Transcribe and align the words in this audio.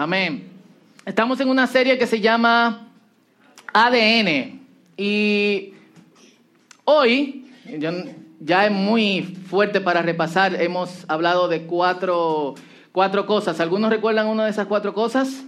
Amén. 0.00 0.48
Estamos 1.04 1.38
en 1.40 1.50
una 1.50 1.66
serie 1.66 1.98
que 1.98 2.06
se 2.06 2.22
llama 2.22 2.88
ADN. 3.70 4.58
Y 4.96 5.74
hoy, 6.86 7.52
ya 8.40 8.64
es 8.64 8.72
muy 8.72 9.36
fuerte 9.50 9.78
para 9.82 10.00
repasar, 10.00 10.54
hemos 10.54 11.04
hablado 11.06 11.48
de 11.48 11.66
cuatro, 11.66 12.54
cuatro 12.92 13.26
cosas. 13.26 13.60
¿Algunos 13.60 13.90
recuerdan 13.90 14.28
una 14.28 14.46
de 14.46 14.52
esas 14.52 14.66
cuatro 14.68 14.94
cosas? 14.94 15.44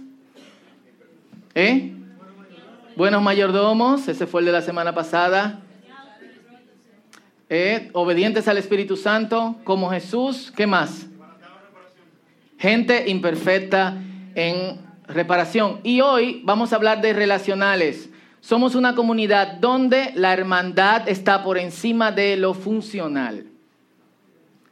¿Eh? 1.55 1.91
Buenos 2.95 3.23
mayordomos, 3.23 4.07
ese 4.07 4.27
fue 4.27 4.41
el 4.41 4.45
de 4.45 4.51
la 4.51 4.61
semana 4.61 4.93
pasada. 4.93 5.61
¿Eh? 7.49 7.89
Obedientes 7.93 8.47
al 8.47 8.59
Espíritu 8.59 8.97
Santo, 8.97 9.55
como 9.63 9.89
Jesús. 9.89 10.53
¿Qué 10.55 10.67
más? 10.67 11.07
Gente 12.59 13.09
imperfecta 13.09 13.97
en 14.35 14.79
reparación. 15.07 15.79
Y 15.83 16.01
hoy 16.01 16.41
vamos 16.43 16.73
a 16.73 16.75
hablar 16.75 17.01
de 17.01 17.13
relacionales. 17.13 18.09
Somos 18.39 18.75
una 18.75 18.95
comunidad 18.95 19.55
donde 19.55 20.11
la 20.15 20.33
hermandad 20.33 21.07
está 21.07 21.43
por 21.43 21.57
encima 21.57 22.11
de 22.11 22.35
lo 22.35 22.53
funcional. 22.53 23.45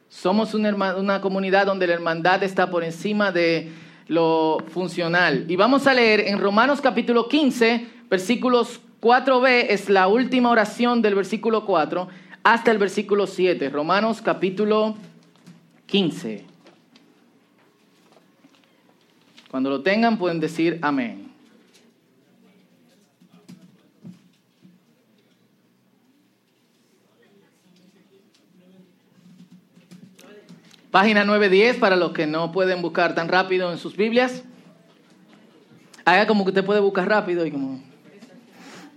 Somos 0.09 0.53
una, 0.53 0.95
una, 0.95 1.21
comunidad 1.21 1.65
donde 1.65 1.87
la 1.87 1.93
hermandad 1.93 2.43
está 2.43 2.69
por 2.69 2.83
encima 2.83 3.31
de 3.31 3.71
lo 4.07 4.57
funcional. 4.67 5.45
Y 5.47 5.55
vamos 5.55 5.87
a 5.87 5.93
leer 5.93 6.27
en 6.27 6.39
Romanos 6.39 6.81
capítulo 6.81 7.29
15, 7.29 7.87
versículos 8.09 8.81
4b, 9.01 9.67
es 9.69 9.89
la 9.89 10.09
última 10.09 10.49
oración 10.49 11.01
del 11.01 11.15
versículo 11.15 11.65
4, 11.65 12.09
hasta 12.43 12.71
el 12.71 12.77
versículo 12.77 13.25
7. 13.25 13.69
Romanos 13.69 14.21
capítulo 14.21 14.95
15. 15.85 16.50
Cuando 19.51 19.69
lo 19.69 19.81
tengan 19.81 20.17
pueden 20.17 20.39
decir 20.39 20.79
amén. 20.81 21.29
Página 30.89 31.25
910 31.25 31.75
para 31.79 31.97
los 31.97 32.13
que 32.13 32.27
no 32.27 32.53
pueden 32.53 32.81
buscar 32.81 33.13
tan 33.13 33.27
rápido 33.27 33.69
en 33.73 33.77
sus 33.77 33.97
Biblias. 33.97 34.43
Haga 36.05 36.27
como 36.27 36.45
que 36.45 36.51
usted 36.51 36.63
puede 36.63 36.79
buscar 36.79 37.09
rápido 37.09 37.45
y 37.45 37.51
como 37.51 37.81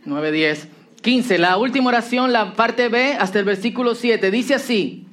910. 0.04 0.68
15, 1.02 1.38
la 1.38 1.56
última 1.56 1.88
oración, 1.88 2.32
la 2.32 2.54
parte 2.54 2.88
B 2.88 3.14
hasta 3.14 3.40
el 3.40 3.44
versículo 3.44 3.96
7, 3.96 4.30
dice 4.30 4.54
así. 4.54 5.08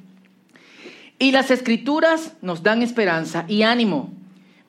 Y 1.18 1.32
las 1.32 1.50
escrituras 1.50 2.36
nos 2.42 2.62
dan 2.62 2.80
esperanza 2.80 3.44
y 3.48 3.62
ánimo 3.62 4.21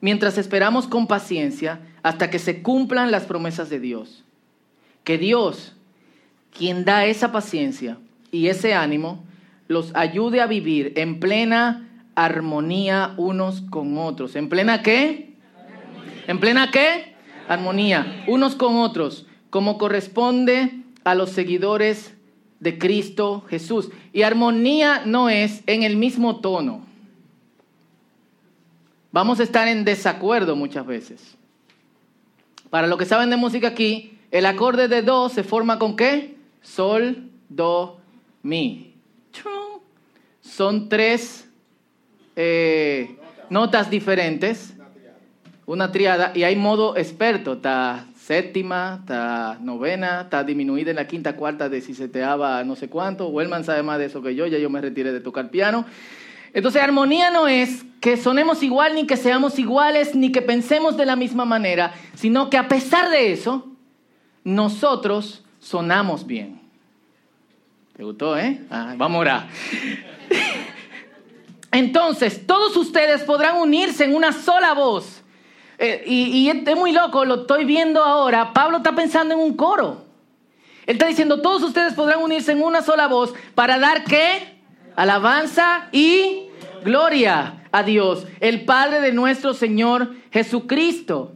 mientras 0.04 0.36
esperamos 0.36 0.86
con 0.86 1.06
paciencia 1.06 1.80
hasta 2.02 2.28
que 2.28 2.38
se 2.38 2.60
cumplan 2.60 3.10
las 3.10 3.24
promesas 3.24 3.70
de 3.70 3.80
Dios. 3.80 4.22
Que 5.02 5.16
Dios, 5.16 5.72
quien 6.54 6.84
da 6.84 7.06
esa 7.06 7.32
paciencia 7.32 7.96
y 8.30 8.48
ese 8.48 8.74
ánimo, 8.74 9.24
los 9.66 9.96
ayude 9.96 10.42
a 10.42 10.46
vivir 10.46 10.92
en 10.96 11.20
plena 11.20 11.88
armonía 12.16 13.14
unos 13.16 13.62
con 13.62 13.96
otros. 13.96 14.36
¿En 14.36 14.50
plena 14.50 14.82
qué? 14.82 15.32
¿En 16.26 16.38
plena 16.38 16.70
qué? 16.70 17.14
Armonía, 17.48 18.24
unos 18.26 18.56
con 18.56 18.76
otros, 18.76 19.24
como 19.48 19.78
corresponde 19.78 20.82
a 21.04 21.14
los 21.14 21.30
seguidores 21.30 22.12
de 22.60 22.76
Cristo 22.76 23.46
Jesús. 23.48 23.88
Y 24.12 24.20
armonía 24.20 25.00
no 25.06 25.30
es 25.30 25.62
en 25.66 25.82
el 25.82 25.96
mismo 25.96 26.40
tono 26.40 26.84
vamos 29.14 29.38
a 29.38 29.44
estar 29.44 29.68
en 29.68 29.84
desacuerdo 29.84 30.56
muchas 30.56 30.84
veces. 30.84 31.36
Para 32.68 32.88
los 32.88 32.98
que 32.98 33.04
saben 33.04 33.30
de 33.30 33.36
música 33.36 33.68
aquí, 33.68 34.18
el 34.32 34.44
acorde 34.44 34.88
de 34.88 35.02
do 35.02 35.28
se 35.28 35.44
forma 35.44 35.78
con 35.78 35.94
qué? 35.94 36.34
Sol, 36.62 37.30
do, 37.48 38.00
mi. 38.42 38.96
Son 40.40 40.88
tres 40.88 41.48
eh, 42.34 43.16
notas 43.50 43.88
diferentes, 43.88 44.74
una 45.64 45.92
triada, 45.92 46.32
y 46.34 46.42
hay 46.42 46.56
modo 46.56 46.96
experto, 46.96 47.52
está 47.52 48.06
séptima, 48.16 48.98
está 49.00 49.58
novena, 49.60 50.22
está 50.22 50.42
disminuida 50.42 50.90
en 50.90 50.96
la 50.96 51.06
quinta, 51.06 51.36
cuarta, 51.36 51.68
de 51.68 51.80
si 51.80 51.94
se 51.94 52.08
te 52.08 52.20
no 52.20 52.74
sé 52.74 52.88
cuánto. 52.88 53.28
Wellman 53.28 53.62
sabe 53.62 53.84
más 53.84 54.00
de 54.00 54.06
eso 54.06 54.22
que 54.22 54.34
yo, 54.34 54.48
ya 54.48 54.58
yo 54.58 54.70
me 54.70 54.80
retiré 54.80 55.12
de 55.12 55.20
tocar 55.20 55.50
piano. 55.50 55.86
Entonces, 56.54 56.80
armonía 56.80 57.30
no 57.30 57.48
es 57.48 57.84
que 58.00 58.16
sonemos 58.16 58.62
igual, 58.62 58.94
ni 58.94 59.06
que 59.06 59.16
seamos 59.16 59.58
iguales, 59.58 60.14
ni 60.14 60.30
que 60.30 60.40
pensemos 60.40 60.96
de 60.96 61.04
la 61.04 61.16
misma 61.16 61.44
manera, 61.44 61.92
sino 62.14 62.48
que 62.48 62.56
a 62.56 62.68
pesar 62.68 63.10
de 63.10 63.32
eso, 63.32 63.66
nosotros 64.44 65.44
sonamos 65.58 66.26
bien. 66.26 66.60
¿Te 67.96 68.04
gustó, 68.04 68.38
eh? 68.38 68.60
Ah, 68.70 68.94
vamos 68.96 69.16
a 69.16 69.20
orar. 69.20 69.48
Entonces, 71.72 72.46
todos 72.46 72.76
ustedes 72.76 73.22
podrán 73.24 73.56
unirse 73.56 74.04
en 74.04 74.14
una 74.14 74.32
sola 74.32 74.74
voz. 74.74 75.22
Eh, 75.78 76.04
y, 76.06 76.24
y 76.38 76.50
es 76.50 76.76
muy 76.76 76.92
loco, 76.92 77.24
lo 77.24 77.42
estoy 77.42 77.64
viendo 77.64 78.04
ahora. 78.04 78.52
Pablo 78.52 78.76
está 78.76 78.94
pensando 78.94 79.34
en 79.34 79.40
un 79.40 79.56
coro. 79.56 80.04
Él 80.86 80.94
está 80.96 81.06
diciendo, 81.06 81.42
todos 81.42 81.62
ustedes 81.62 81.94
podrán 81.94 82.22
unirse 82.22 82.52
en 82.52 82.62
una 82.62 82.82
sola 82.82 83.08
voz 83.08 83.34
para 83.56 83.78
dar 83.80 84.04
qué? 84.04 84.53
Alabanza 84.96 85.88
y 85.92 86.48
gloria 86.84 87.64
a 87.72 87.82
Dios, 87.82 88.26
el 88.40 88.64
Padre 88.64 89.00
de 89.00 89.12
nuestro 89.12 89.54
Señor 89.54 90.14
Jesucristo. 90.30 91.32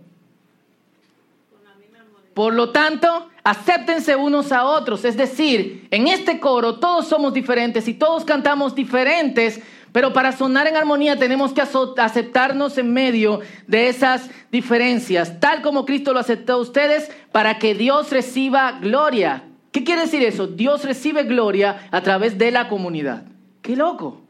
Por 2.35 2.55
lo 2.55 2.71
tanto, 2.71 3.29
acéptense 3.43 4.15
unos 4.15 4.53
a 4.53 4.65
otros. 4.65 5.05
Es 5.05 5.17
decir, 5.17 5.89
en 5.91 6.07
este 6.07 6.39
coro 6.39 6.79
todos 6.79 7.09
somos 7.09 7.35
diferentes 7.35 7.89
y 7.89 7.95
todos 7.95 8.25
cantamos 8.25 8.77
diferentes, 8.77 9.61
pero 9.91 10.13
para 10.13 10.31
sonar 10.31 10.69
en 10.69 10.77
armonía 10.77 11.19
tenemos 11.19 11.53
que 11.53 11.63
aceptarnos 11.63 12.79
en 12.79 12.93
medio 12.93 13.41
de 13.67 13.89
esas 13.89 14.31
diferencias, 14.53 15.41
tal 15.41 15.63
como 15.63 15.85
Cristo 15.85 16.13
lo 16.13 16.21
aceptó 16.21 16.53
a 16.53 16.59
ustedes, 16.59 17.11
para 17.33 17.59
que 17.59 17.75
Dios 17.75 18.13
reciba 18.13 18.79
gloria. 18.81 19.43
¿Qué 19.73 19.83
quiere 19.83 20.03
decir 20.03 20.23
eso? 20.23 20.47
Dios 20.47 20.85
recibe 20.85 21.25
gloria 21.25 21.89
a 21.91 22.03
través 22.03 22.39
de 22.39 22.53
la 22.53 22.69
comunidad. 22.69 23.25
Qué 23.69 23.77
loco. 23.77 24.23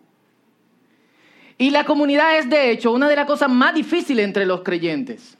Y 1.59 1.71
la 1.71 1.85
comunidad 1.85 2.39
es, 2.41 2.51
de 2.51 2.73
hecho, 2.73 2.91
una 2.91 3.09
de 3.09 3.15
las 3.15 3.25
cosas 3.25 3.49
más 3.49 3.73
difíciles 3.73 4.25
entre 4.25 4.45
los 4.45 4.63
creyentes. 4.63 5.39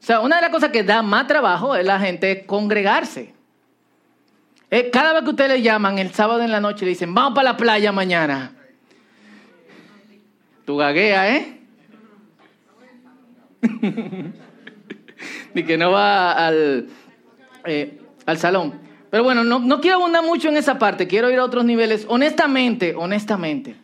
O 0.00 0.06
sea, 0.06 0.20
una 0.20 0.36
de 0.36 0.42
las 0.42 0.52
cosas 0.52 0.70
que 0.70 0.84
da 0.84 1.02
más 1.02 1.26
trabajo 1.26 1.74
es 1.74 1.84
la 1.84 1.98
gente 1.98 2.46
congregarse. 2.46 3.34
Eh, 4.70 4.90
cada 4.92 5.12
vez 5.12 5.24
que 5.24 5.30
ustedes 5.30 5.50
le 5.50 5.62
llaman 5.62 5.98
el 5.98 6.14
sábado 6.14 6.40
en 6.40 6.52
la 6.52 6.60
noche 6.60 6.84
le 6.84 6.90
dicen, 6.90 7.12
vamos 7.12 7.34
para 7.34 7.50
la 7.50 7.56
playa 7.56 7.90
mañana. 7.90 8.52
Tu 10.64 10.76
gaguea, 10.76 11.36
¿eh? 11.36 11.60
Ni 15.52 15.64
que 15.64 15.76
no 15.76 15.90
va 15.90 16.46
al, 16.46 16.88
eh, 17.64 17.98
al 18.24 18.38
salón. 18.38 18.87
Pero 19.10 19.24
bueno, 19.24 19.42
no, 19.42 19.80
quiero 19.80 19.96
abundar 19.96 20.22
mucho 20.22 20.48
en 20.48 20.56
esa 20.56 20.78
parte, 20.78 21.06
quiero 21.06 21.30
ir 21.30 21.38
a 21.38 21.44
otros 21.44 21.64
niveles. 21.64 22.04
Honestamente, 22.08 22.94
honestamente, 22.94 23.76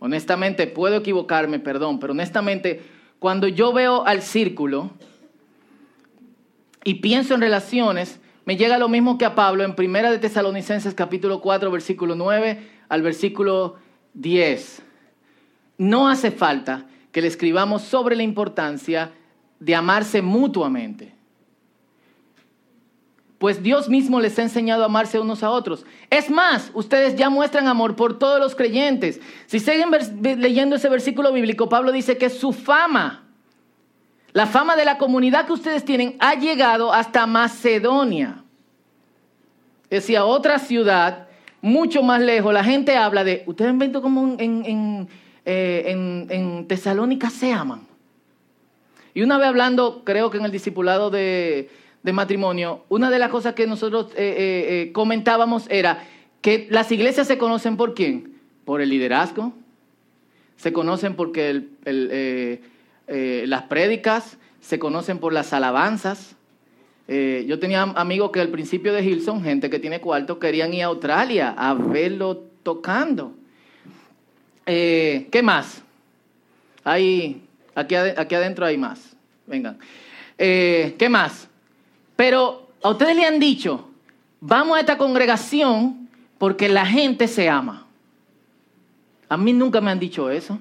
honestamente, 0.00 0.66
puedo 0.66 0.96
equivocarme, 0.96 1.60
perdón, 1.60 2.00
pero 2.00 2.12
honestamente, 2.12 2.82
cuando 3.18 3.46
yo 3.46 3.72
veo 3.72 4.04
al 4.06 4.22
círculo 4.22 4.90
y 6.82 6.94
pienso 6.94 7.34
en 7.34 7.42
relaciones, 7.42 8.18
me 8.44 8.56
llega 8.56 8.78
lo 8.78 8.88
mismo 8.88 9.18
que 9.18 9.24
a 9.24 9.36
Pablo 9.36 9.62
en 9.62 9.76
Primera 9.76 10.10
de 10.10 10.18
Tesalonicenses 10.18 10.94
capítulo 10.94 11.40
4, 11.40 11.70
versículo 11.70 12.16
9 12.16 12.68
al 12.88 13.02
versículo 13.02 13.76
10. 14.14 14.82
No 15.78 16.08
hace 16.08 16.32
falta 16.32 16.86
que 17.12 17.22
le 17.22 17.28
escribamos 17.28 17.82
sobre 17.82 18.16
la 18.16 18.24
importancia 18.24 19.12
de 19.60 19.74
amarse 19.76 20.22
mutuamente 20.22 21.19
pues 23.40 23.62
Dios 23.62 23.88
mismo 23.88 24.20
les 24.20 24.38
ha 24.38 24.42
enseñado 24.42 24.82
a 24.82 24.84
amarse 24.84 25.18
unos 25.18 25.42
a 25.42 25.48
otros. 25.48 25.86
Es 26.10 26.28
más, 26.28 26.70
ustedes 26.74 27.16
ya 27.16 27.30
muestran 27.30 27.68
amor 27.68 27.96
por 27.96 28.18
todos 28.18 28.38
los 28.38 28.54
creyentes. 28.54 29.18
Si 29.46 29.58
siguen 29.60 29.88
leyendo 30.20 30.76
ese 30.76 30.90
versículo 30.90 31.32
bíblico, 31.32 31.66
Pablo 31.66 31.90
dice 31.90 32.18
que 32.18 32.28
su 32.28 32.52
fama, 32.52 33.24
la 34.34 34.46
fama 34.46 34.76
de 34.76 34.84
la 34.84 34.98
comunidad 34.98 35.46
que 35.46 35.54
ustedes 35.54 35.86
tienen, 35.86 36.16
ha 36.18 36.34
llegado 36.34 36.92
hasta 36.92 37.26
Macedonia. 37.26 38.44
Es 39.84 40.02
decir, 40.02 40.18
a 40.18 40.26
otra 40.26 40.58
ciudad, 40.58 41.26
mucho 41.62 42.02
más 42.02 42.20
lejos. 42.20 42.52
La 42.52 42.62
gente 42.62 42.94
habla 42.94 43.24
de, 43.24 43.44
ustedes 43.46 43.70
han 43.70 43.78
visto 43.78 44.02
como 44.02 44.36
en, 44.38 44.66
en, 44.66 45.08
eh, 45.46 45.84
en, 45.86 46.26
en 46.28 46.68
Tesalónica 46.68 47.30
se 47.30 47.54
aman. 47.54 47.86
Y 49.14 49.22
una 49.22 49.38
vez 49.38 49.46
hablando, 49.46 50.02
creo 50.04 50.30
que 50.30 50.36
en 50.36 50.44
el 50.44 50.52
discipulado 50.52 51.08
de 51.08 51.70
de 52.02 52.12
matrimonio, 52.12 52.84
una 52.88 53.10
de 53.10 53.18
las 53.18 53.30
cosas 53.30 53.54
que 53.54 53.66
nosotros 53.66 54.06
eh, 54.12 54.16
eh, 54.16 54.82
eh, 54.82 54.92
comentábamos 54.92 55.66
era 55.68 56.04
que 56.40 56.66
las 56.70 56.90
iglesias 56.92 57.26
se 57.26 57.36
conocen 57.36 57.76
por 57.76 57.94
quién? 57.94 58.34
Por 58.64 58.80
el 58.80 58.88
liderazgo, 58.88 59.52
se 60.56 60.72
conocen 60.72 61.14
porque 61.14 61.68
eh, 61.84 62.60
las 63.46 63.62
prédicas, 63.64 64.38
se 64.60 64.78
conocen 64.78 65.18
por 65.18 65.32
las 65.32 65.52
alabanzas. 65.52 66.36
Yo 67.08 67.58
tenía 67.58 67.82
amigos 67.82 68.30
que 68.30 68.40
al 68.40 68.50
principio 68.50 68.92
de 68.92 69.02
Hilson, 69.02 69.42
gente 69.42 69.68
que 69.68 69.80
tiene 69.80 70.00
cuarto, 70.00 70.38
querían 70.38 70.72
ir 70.72 70.84
a 70.84 70.86
Australia 70.86 71.54
a 71.58 71.74
verlo 71.74 72.44
tocando. 72.62 73.34
¿Qué 74.64 75.40
más? 75.42 75.82
Hay, 76.84 77.42
aquí, 77.74 77.96
aquí 77.96 78.34
adentro 78.36 78.64
hay 78.64 78.78
más. 78.78 79.16
Vengan. 79.46 79.78
¿Qué 80.36 81.08
más? 81.10 81.49
Pero 82.20 82.68
a 82.82 82.90
ustedes 82.90 83.16
le 83.16 83.24
han 83.24 83.40
dicho, 83.40 83.88
vamos 84.42 84.76
a 84.76 84.80
esta 84.80 84.98
congregación 84.98 86.06
porque 86.36 86.68
la 86.68 86.84
gente 86.84 87.26
se 87.26 87.48
ama. 87.48 87.86
A 89.26 89.38
mí 89.38 89.54
nunca 89.54 89.80
me 89.80 89.90
han 89.90 89.98
dicho 89.98 90.28
eso. 90.28 90.58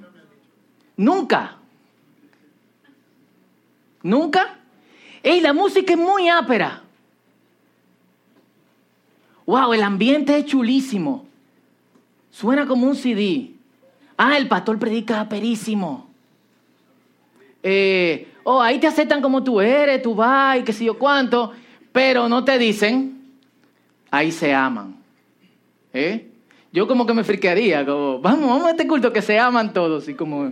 Nunca. 0.95 1.57
¿Nunca? 4.01 4.57
¡Ey, 5.21 5.41
la 5.41 5.51
música 5.51 5.91
es 5.91 5.99
muy 5.99 6.29
ápera! 6.29 6.81
¡Wow! 9.45 9.73
El 9.73 9.83
ambiente 9.83 10.37
es 10.37 10.45
chulísimo. 10.45 11.25
Suena 12.31 12.67
como 12.67 12.87
un 12.87 12.95
CD. 12.95 13.51
Ah, 14.15 14.37
el 14.37 14.47
pastor 14.47 14.79
predica 14.79 15.19
aperísimo. 15.19 16.07
Eh, 17.61 18.28
oh, 18.43 18.61
ahí 18.61 18.79
te 18.79 18.87
aceptan 18.87 19.21
como 19.21 19.43
tú 19.43 19.61
eres, 19.61 20.01
tú 20.01 20.15
vas 20.15 20.59
y 20.59 20.63
qué 20.63 20.73
sé 20.73 20.85
yo 20.85 20.97
cuánto, 20.97 21.53
pero 21.91 22.29
no 22.29 22.43
te 22.43 22.57
dicen, 22.57 23.21
ahí 24.11 24.31
se 24.31 24.53
aman. 24.53 24.97
¿Eh? 25.93 26.27
Yo 26.71 26.87
como 26.87 27.05
que 27.05 27.13
me 27.13 27.23
friquearía, 27.23 27.85
como, 27.85 28.19
vamos, 28.19 28.49
vamos 28.49 28.65
a 28.67 28.71
este 28.71 28.87
culto 28.87 29.11
que 29.11 29.21
se 29.21 29.39
aman 29.39 29.73
todos, 29.73 30.07
y 30.07 30.13
como, 30.13 30.51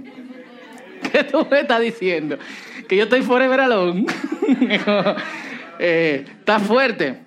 ¿qué 1.11 1.23
tú 1.23 1.45
me 1.49 1.61
estás 1.61 1.81
diciendo? 1.81 2.37
que 2.87 2.95
yo 2.95 3.03
estoy 3.03 3.21
forever 3.21 3.59
alone. 3.59 4.05
eh, 5.79 6.25
está 6.39 6.59
fuerte. 6.59 7.19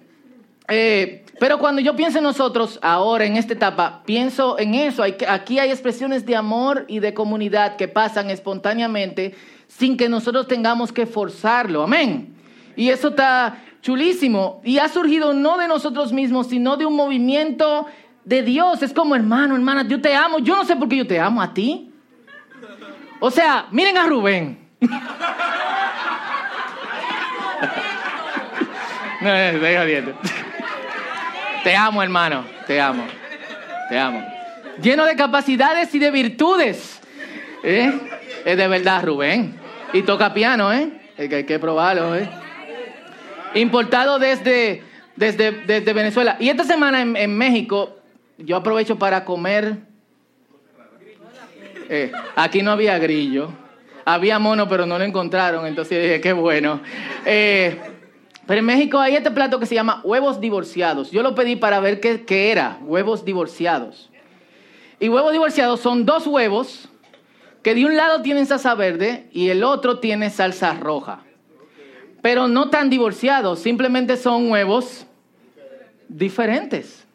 Eh, 0.68 1.24
pero 1.38 1.58
cuando 1.58 1.80
yo 1.80 1.96
pienso 1.96 2.18
en 2.18 2.24
nosotros 2.24 2.78
ahora, 2.82 3.24
en 3.24 3.36
esta 3.36 3.52
etapa, 3.52 4.02
pienso 4.04 4.58
en 4.58 4.74
eso. 4.74 5.02
aquí 5.28 5.58
hay 5.58 5.70
expresiones 5.70 6.26
de 6.26 6.36
amor 6.36 6.84
y 6.88 7.00
de 7.00 7.14
comunidad 7.14 7.76
que 7.76 7.88
pasan 7.88 8.30
espontáneamente 8.30 9.34
sin 9.70 9.96
que 9.96 10.08
nosotros 10.08 10.49
tengamos 10.49 10.93
que 10.93 11.06
forzarlo. 11.06 11.84
Amén. 11.84 12.34
Y 12.76 12.90
eso 12.90 13.08
está 13.08 13.58
chulísimo. 13.81 14.61
Y 14.64 14.78
ha 14.78 14.88
surgido 14.88 15.32
no 15.32 15.56
de 15.58 15.69
nosotros 15.69 16.12
mismos, 16.12 16.49
sino 16.49 16.76
de 16.76 16.87
un 16.87 16.96
movimiento 16.96 17.87
de 18.25 18.43
Dios. 18.43 18.82
Es 18.82 18.93
como, 18.93 19.14
hermano, 19.14 19.55
hermana, 19.55 19.87
yo 19.87 20.00
te 20.00 20.12
amo. 20.14 20.40
Yo 20.40 20.56
no 20.56 20.64
sé 20.64 20.75
por 20.76 20.88
qué 20.88 20.96
yo 20.96 21.06
te 21.06 21.20
amo 21.20 21.40
a 21.40 21.55
ti. 21.55 21.93
O 23.20 23.31
sea, 23.31 23.67
miren 23.70 23.96
a 23.96 24.06
Rubén. 24.06 24.58
No, 29.20 29.34
Te 31.62 31.76
amo, 31.76 32.02
hermano. 32.02 32.43
Te 32.66 32.81
amo. 32.81 33.05
Te 33.90 33.99
amo. 33.99 34.26
Lleno 34.81 35.05
de 35.05 35.14
capacidades 35.14 35.94
y 35.94 35.99
de 35.99 36.11
virtudes. 36.11 37.02
¿Eh? 37.62 37.93
Es 38.46 38.56
de 38.56 38.66
verdad, 38.66 39.05
Rubén. 39.05 39.59
Y 39.92 40.02
toca 40.02 40.32
piano, 40.32 40.72
¿eh? 40.72 40.90
hay 41.19 41.44
que 41.44 41.58
probarlo, 41.58 42.14
¿eh? 42.16 42.28
Importado 43.54 44.19
desde, 44.19 44.82
desde, 45.16 45.50
desde 45.50 45.92
Venezuela. 45.92 46.37
Y 46.38 46.48
esta 46.48 46.64
semana 46.64 47.02
en, 47.02 47.37
México, 47.37 47.96
yo 48.38 48.56
aprovecho 48.56 48.98
para 48.98 49.25
comer. 49.25 49.78
Eh, 51.88 52.12
aquí 52.37 52.62
no 52.62 52.70
había 52.70 52.98
grillo. 52.98 53.50
Había 54.04 54.38
mono, 54.38 54.69
pero 54.69 54.87
no 54.87 54.98
lo 54.98 55.04
encontraron. 55.04 55.66
Entonces 55.66 56.02
dije, 56.02 56.20
qué 56.20 56.32
bueno. 56.32 56.81
Eh, 57.25 57.78
pero 58.46 58.60
en 58.60 58.66
México 58.66 58.98
hay 58.98 59.16
este 59.16 59.31
plato 59.31 59.58
que 59.58 59.66
se 59.66 59.75
llama 59.75 60.00
huevos 60.04 60.40
divorciados. 60.40 61.10
Yo 61.10 61.22
lo 61.22 61.34
pedí 61.34 61.56
para 61.56 61.81
ver 61.81 62.00
qué, 62.00 62.50
era, 62.50 62.78
huevos 62.82 63.25
divorciados. 63.25 64.10
Y 65.00 65.08
huevos 65.08 65.32
divorciados 65.32 65.81
son 65.81 66.04
dos 66.04 66.26
huevos 66.26 66.89
que 67.62 67.74
de 67.74 67.84
un 67.84 67.96
lado 67.96 68.22
tienen 68.22 68.46
salsa 68.46 68.74
verde 68.74 69.28
y 69.32 69.48
el 69.48 69.64
otro 69.64 69.98
tiene 69.98 70.30
salsa 70.30 70.74
roja. 70.74 71.24
Pero 72.22 72.48
no 72.48 72.70
tan 72.70 72.90
divorciados, 72.90 73.60
simplemente 73.60 74.16
son 74.16 74.50
huevos 74.50 75.06
diferentes. 76.08 77.06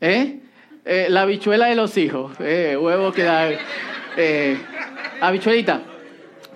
¿Eh? 0.00 0.40
¿Eh? 0.84 1.06
la 1.08 1.22
habichuela 1.22 1.66
de 1.66 1.76
los 1.76 1.96
hijos. 1.96 2.32
Eh, 2.40 2.76
huevo 2.80 3.12
que 3.12 3.22
da. 3.22 3.50
Eh, 4.16 4.58
habichuelita. 5.20 5.82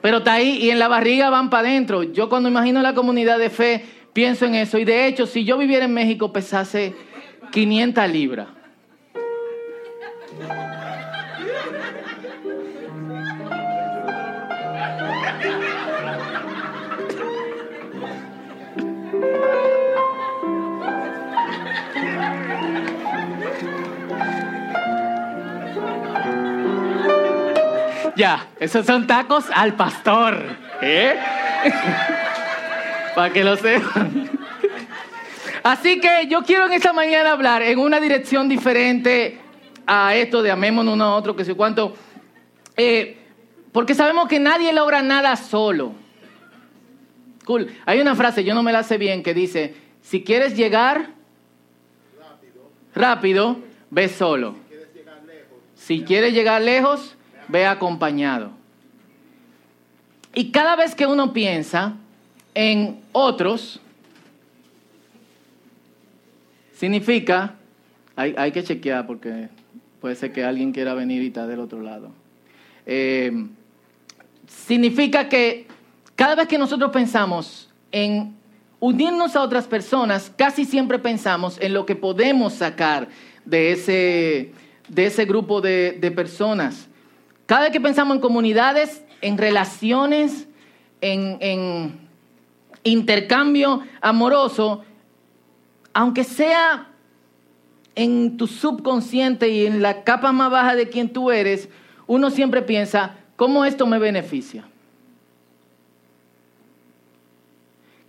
Pero 0.02 0.18
está 0.18 0.34
ahí 0.34 0.58
y 0.62 0.70
en 0.70 0.78
la 0.78 0.88
barriga 0.88 1.30
van 1.30 1.50
para 1.50 1.68
adentro. 1.68 2.02
Yo 2.02 2.28
cuando 2.28 2.48
imagino 2.48 2.82
la 2.82 2.94
comunidad 2.94 3.38
de 3.38 3.50
fe, 3.50 3.84
pienso 4.12 4.44
en 4.44 4.56
eso. 4.56 4.78
Y 4.78 4.84
de 4.84 5.06
hecho, 5.06 5.26
si 5.26 5.44
yo 5.44 5.56
viviera 5.58 5.84
en 5.84 5.94
México, 5.94 6.32
pesase 6.32 6.94
500 7.52 8.10
libras. 8.10 8.48
Ya, 28.16 28.48
esos 28.58 28.86
son 28.86 29.06
tacos 29.06 29.44
al 29.54 29.74
pastor. 29.74 30.42
¿Eh? 30.80 31.14
Para 33.14 33.32
que 33.32 33.44
lo 33.44 33.56
sepan. 33.56 34.30
Así 35.62 36.00
que 36.00 36.26
yo 36.28 36.42
quiero 36.42 36.66
en 36.66 36.72
esta 36.72 36.92
mañana 36.92 37.32
hablar 37.32 37.62
en 37.62 37.78
una 37.78 38.00
dirección 38.00 38.48
diferente 38.48 39.38
a 39.86 40.14
esto 40.14 40.42
de 40.42 40.50
amémonos 40.50 40.94
uno 40.94 41.04
a 41.04 41.14
otro, 41.16 41.36
que 41.36 41.44
sé 41.44 41.54
cuánto. 41.54 41.94
Eh, 42.76 43.18
porque 43.72 43.94
sabemos 43.94 44.28
que 44.28 44.40
nadie 44.40 44.72
logra 44.72 45.02
nada 45.02 45.36
solo. 45.36 45.92
Cool. 47.44 47.70
Hay 47.84 48.00
una 48.00 48.14
frase, 48.14 48.44
yo 48.44 48.54
no 48.54 48.62
me 48.62 48.72
la 48.72 48.82
sé 48.82 48.96
bien, 48.96 49.22
que 49.22 49.34
dice, 49.34 49.74
si 50.00 50.24
quieres 50.24 50.56
llegar 50.56 51.10
rápido, 52.18 52.70
rápido 52.94 53.58
ve 53.90 54.08
solo. 54.08 54.56
Si 55.74 56.02
quieres 56.02 56.32
llegar 56.32 56.62
lejos, 56.62 57.15
ve 57.48 57.66
acompañado. 57.66 58.50
Y 60.34 60.50
cada 60.50 60.76
vez 60.76 60.94
que 60.94 61.06
uno 61.06 61.32
piensa 61.32 61.94
en 62.54 63.00
otros, 63.12 63.80
significa, 66.74 67.54
hay, 68.16 68.52
que 68.52 68.62
chequear 68.62 69.06
porque 69.06 69.48
puede 70.00 70.14
ser 70.14 70.32
que 70.32 70.44
alguien 70.44 70.72
quiera 70.72 70.94
venir 70.94 71.22
y 71.22 71.28
está 71.28 71.46
del 71.46 71.60
otro 71.60 71.80
lado. 71.80 72.10
Eh, 72.84 73.46
significa 74.46 75.28
que 75.28 75.66
cada 76.14 76.34
vez 76.34 76.48
que 76.48 76.58
nosotros 76.58 76.90
pensamos 76.90 77.70
en 77.90 78.34
unirnos 78.78 79.36
a 79.36 79.42
otras 79.42 79.66
personas, 79.66 80.30
casi 80.36 80.64
siempre 80.64 80.98
pensamos 80.98 81.58
en 81.60 81.72
lo 81.72 81.86
que 81.86 81.96
podemos 81.96 82.52
sacar 82.54 83.08
de 83.44 83.72
ese, 83.72 84.52
de 84.88 85.06
ese 85.06 85.24
grupo 85.24 85.60
de, 85.60 85.92
de 85.92 86.10
personas. 86.10 86.88
Cada 87.46 87.62
vez 87.62 87.70
que 87.70 87.80
pensamos 87.80 88.16
en 88.16 88.20
comunidades, 88.20 89.04
en 89.20 89.38
relaciones, 89.38 90.48
en, 91.00 92.04
intercambio 92.82 93.82
amoroso, 94.00 94.84
aunque 95.92 96.24
sea 96.24 96.88
en 97.94 98.36
tu 98.36 98.46
subconsciente 98.46 99.48
y 99.48 99.66
en 99.66 99.82
la 99.82 100.04
capa 100.04 100.30
más 100.30 100.50
baja 100.50 100.76
de 100.76 100.88
quien 100.88 101.12
tú 101.12 101.30
eres, 101.30 101.68
uno 102.06 102.30
siempre 102.30 102.62
piensa, 102.62 103.16
¿cómo 103.36 103.64
esto 103.64 103.86
me 103.86 103.98
beneficia? 103.98 104.68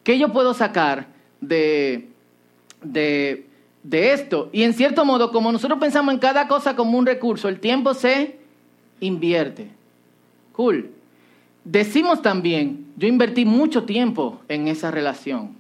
¿Qué 0.03 0.19
yo 0.19 0.31
puedo 0.31 0.53
sacar 0.53 1.07
de, 1.41 2.09
de, 2.81 3.47
de, 3.83 4.13
esto? 4.13 4.49
Y 4.51 4.63
en 4.63 4.73
cierto 4.73 5.03
modo, 5.03 5.31
como 5.31 5.51
nosotros 5.51 5.79
pensamos 5.79 6.13
en 6.13 6.19
cada 6.19 6.47
cosa 6.47 6.75
como 6.75 6.97
un 6.97 7.05
recurso, 7.05 7.49
el 7.49 7.59
tiempo 7.59 7.93
se 7.93 8.46
invierte. 8.99 9.69
Cool. 10.53 10.91
Decimos 11.63 12.21
también, 12.21 12.87
yo 12.95 13.07
invertí 13.07 13.45
mucho 13.45 13.83
tiempo 13.83 14.41
en 14.47 14.67
esa 14.67 14.89
relación. 14.89 15.55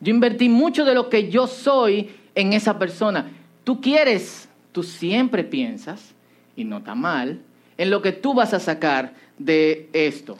Yo 0.00 0.14
invertí 0.14 0.48
mucho 0.48 0.84
de 0.84 0.94
lo 0.94 1.08
que 1.08 1.30
yo 1.30 1.46
soy 1.46 2.10
en 2.34 2.52
esa 2.52 2.78
persona. 2.78 3.30
Tú 3.64 3.80
quieres, 3.80 4.48
tú 4.72 4.82
siempre 4.82 5.44
piensas, 5.44 6.14
y 6.54 6.64
no 6.64 6.78
está 6.78 6.94
mal, 6.94 7.40
en 7.76 7.90
lo 7.90 8.02
que 8.02 8.12
tú 8.12 8.34
vas 8.34 8.52
a 8.52 8.60
sacar 8.60 9.14
de 9.38 9.88
esto. 9.92 10.36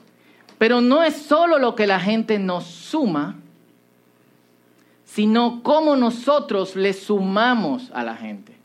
Pero 0.59 0.81
no 0.81 1.03
es 1.03 1.15
solo 1.15 1.59
lo 1.59 1.75
que 1.75 1.87
la 1.87 2.01
gente 2.01 2.39
nos 2.39 2.65
suma, 2.65 3.37
sino 5.05 5.63
cómo 5.63 5.97
nosotros 5.97 6.77
le 6.77 6.93
sumamos 6.93 7.91
a 7.95 8.03
la 8.03 8.17
gente. 8.17 8.58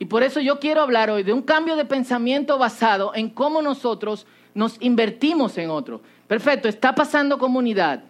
Y 0.00 0.06
por 0.06 0.22
eso 0.22 0.40
yo 0.40 0.58
quiero 0.58 0.80
hablar 0.80 1.10
hoy 1.10 1.22
de 1.22 1.34
un 1.34 1.42
cambio 1.42 1.76
de 1.76 1.84
pensamiento 1.84 2.56
basado 2.56 3.14
en 3.14 3.28
cómo 3.28 3.60
nosotros 3.60 4.26
nos 4.54 4.78
invertimos 4.80 5.58
en 5.58 5.68
otro. 5.68 6.00
Perfecto, 6.26 6.68
está 6.68 6.94
pasando 6.94 7.38
comunidad. 7.38 8.02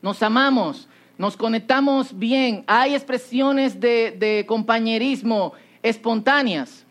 Nos 0.00 0.22
amamos, 0.22 0.86
nos 1.18 1.36
conectamos 1.36 2.16
bien, 2.16 2.62
hay 2.68 2.94
expresiones 2.94 3.80
de, 3.80 4.44
compañerismo 4.46 5.54
espontáneas. 5.82 6.86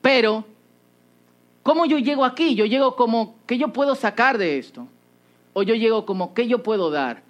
Pero, 0.00 0.44
¿cómo 1.64 1.84
yo 1.84 1.98
llego 1.98 2.24
aquí? 2.24 2.54
Yo 2.54 2.64
llego 2.64 2.94
como, 2.94 3.34
¿qué 3.44 3.58
yo 3.58 3.72
puedo 3.72 3.96
sacar 3.96 4.38
de 4.38 4.58
esto? 4.58 4.86
O 5.52 5.64
yo 5.64 5.74
llego 5.74 6.06
como, 6.06 6.32
¿qué 6.32 6.46
yo 6.46 6.62
puedo 6.62 6.92
dar 6.92 7.22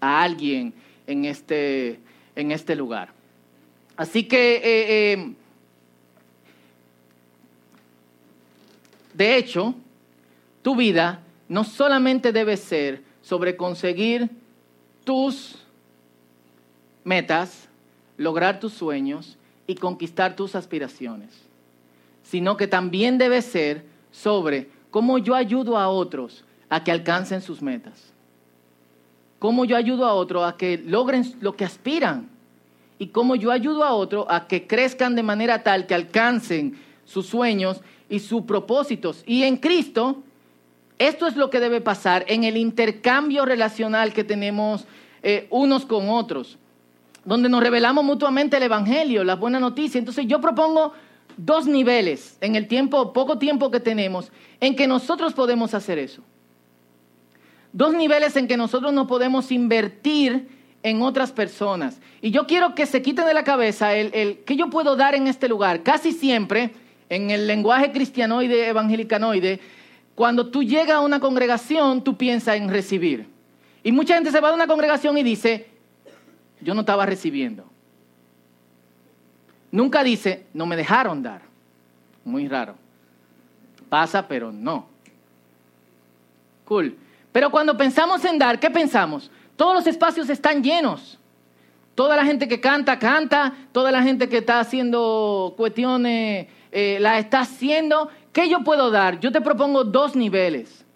a 0.00 0.22
alguien 0.22 0.74
en 1.06 1.26
este, 1.26 2.00
en 2.36 2.52
este 2.52 2.76
lugar? 2.76 3.10
Así 3.96 4.24
que, 4.24 4.56
eh, 4.56 5.12
eh, 5.12 5.34
de 9.14 9.36
hecho, 9.36 9.74
tu 10.62 10.76
vida 10.76 11.20
no 11.48 11.64
solamente 11.64 12.32
debe 12.32 12.56
ser 12.56 13.02
sobre 13.22 13.56
conseguir 13.56 14.30
tus 15.04 15.56
metas, 17.04 17.68
lograr 18.16 18.60
tus 18.60 18.72
sueños 18.72 19.38
y 19.66 19.76
conquistar 19.76 20.36
tus 20.36 20.54
aspiraciones, 20.54 21.30
sino 22.22 22.56
que 22.56 22.66
también 22.66 23.16
debe 23.16 23.40
ser 23.42 23.84
sobre 24.10 24.68
cómo 24.90 25.18
yo 25.18 25.34
ayudo 25.34 25.78
a 25.78 25.88
otros 25.88 26.44
a 26.68 26.82
que 26.82 26.92
alcancen 26.92 27.40
sus 27.40 27.62
metas. 27.62 28.12
Cómo 29.38 29.64
yo 29.64 29.76
ayudo 29.76 30.06
a 30.06 30.14
otro 30.14 30.44
a 30.44 30.56
que 30.56 30.78
logren 30.78 31.34
lo 31.40 31.56
que 31.56 31.64
aspiran. 31.64 32.28
Y 32.98 33.08
cómo 33.08 33.36
yo 33.36 33.52
ayudo 33.52 33.84
a 33.84 33.92
otro 33.92 34.26
a 34.30 34.48
que 34.48 34.66
crezcan 34.66 35.14
de 35.14 35.22
manera 35.22 35.62
tal 35.62 35.86
que 35.86 35.94
alcancen 35.94 36.78
sus 37.04 37.26
sueños 37.26 37.80
y 38.08 38.20
sus 38.20 38.42
propósitos. 38.42 39.22
Y 39.26 39.42
en 39.42 39.58
Cristo, 39.58 40.22
esto 40.98 41.26
es 41.26 41.36
lo 41.36 41.50
que 41.50 41.60
debe 41.60 41.82
pasar 41.82 42.24
en 42.28 42.44
el 42.44 42.56
intercambio 42.56 43.44
relacional 43.44 44.14
que 44.14 44.24
tenemos 44.24 44.86
eh, 45.22 45.46
unos 45.50 45.84
con 45.84 46.08
otros, 46.08 46.56
donde 47.24 47.50
nos 47.50 47.62
revelamos 47.62 48.02
mutuamente 48.02 48.56
el 48.56 48.62
Evangelio, 48.62 49.24
la 49.24 49.36
buena 49.36 49.60
noticia. 49.60 49.98
Entonces 49.98 50.26
yo 50.26 50.40
propongo 50.40 50.94
dos 51.36 51.66
niveles 51.66 52.38
en 52.40 52.56
el 52.56 52.66
tiempo, 52.66 53.12
poco 53.12 53.36
tiempo 53.36 53.70
que 53.70 53.80
tenemos, 53.80 54.32
en 54.58 54.74
que 54.74 54.86
nosotros 54.86 55.34
podemos 55.34 55.74
hacer 55.74 55.98
eso 55.98 56.22
dos 57.76 57.92
niveles 57.92 58.34
en 58.36 58.48
que 58.48 58.56
nosotros 58.56 58.94
no 58.94 59.06
podemos 59.06 59.52
invertir 59.52 60.48
en 60.82 61.02
otras 61.02 61.30
personas. 61.30 62.00
Y 62.22 62.30
yo 62.30 62.46
quiero 62.46 62.74
que 62.74 62.86
se 62.86 63.02
quiten 63.02 63.26
de 63.26 63.34
la 63.34 63.44
cabeza 63.44 63.94
el, 63.94 64.10
el 64.14 64.38
que 64.44 64.56
yo 64.56 64.70
puedo 64.70 64.96
dar 64.96 65.14
en 65.14 65.26
este 65.26 65.46
lugar. 65.46 65.82
Casi 65.82 66.12
siempre, 66.12 66.70
en 67.10 67.30
el 67.30 67.46
lenguaje 67.46 67.92
cristianoide, 67.92 68.68
evangelicanoide, 68.68 69.60
cuando 70.14 70.46
tú 70.46 70.62
llegas 70.62 70.96
a 70.96 71.00
una 71.00 71.20
congregación, 71.20 72.02
tú 72.02 72.16
piensas 72.16 72.56
en 72.56 72.70
recibir. 72.70 73.26
Y 73.82 73.92
mucha 73.92 74.14
gente 74.14 74.30
se 74.30 74.40
va 74.40 74.48
de 74.48 74.54
una 74.54 74.66
congregación 74.66 75.18
y 75.18 75.22
dice, 75.22 75.66
yo 76.62 76.72
no 76.72 76.80
estaba 76.80 77.04
recibiendo. 77.04 77.66
Nunca 79.70 80.02
dice, 80.02 80.46
no 80.54 80.64
me 80.64 80.76
dejaron 80.76 81.22
dar. 81.22 81.42
Muy 82.24 82.48
raro. 82.48 82.74
Pasa, 83.90 84.26
pero 84.26 84.50
no. 84.50 84.86
Cool. 86.64 86.96
Pero 87.36 87.50
cuando 87.50 87.76
pensamos 87.76 88.24
en 88.24 88.38
dar, 88.38 88.58
¿qué 88.58 88.70
pensamos? 88.70 89.30
Todos 89.56 89.74
los 89.74 89.86
espacios 89.86 90.30
están 90.30 90.64
llenos. 90.64 91.18
Toda 91.94 92.16
la 92.16 92.24
gente 92.24 92.48
que 92.48 92.62
canta, 92.62 92.98
canta. 92.98 93.52
Toda 93.72 93.92
la 93.92 94.02
gente 94.02 94.26
que 94.26 94.38
está 94.38 94.58
haciendo 94.58 95.52
cuestiones, 95.54 96.46
eh, 96.72 96.96
la 96.98 97.18
está 97.18 97.40
haciendo. 97.40 98.08
¿Qué 98.32 98.48
yo 98.48 98.64
puedo 98.64 98.90
dar? 98.90 99.20
Yo 99.20 99.30
te 99.30 99.42
propongo 99.42 99.84
dos 99.84 100.16
niveles. 100.16 100.86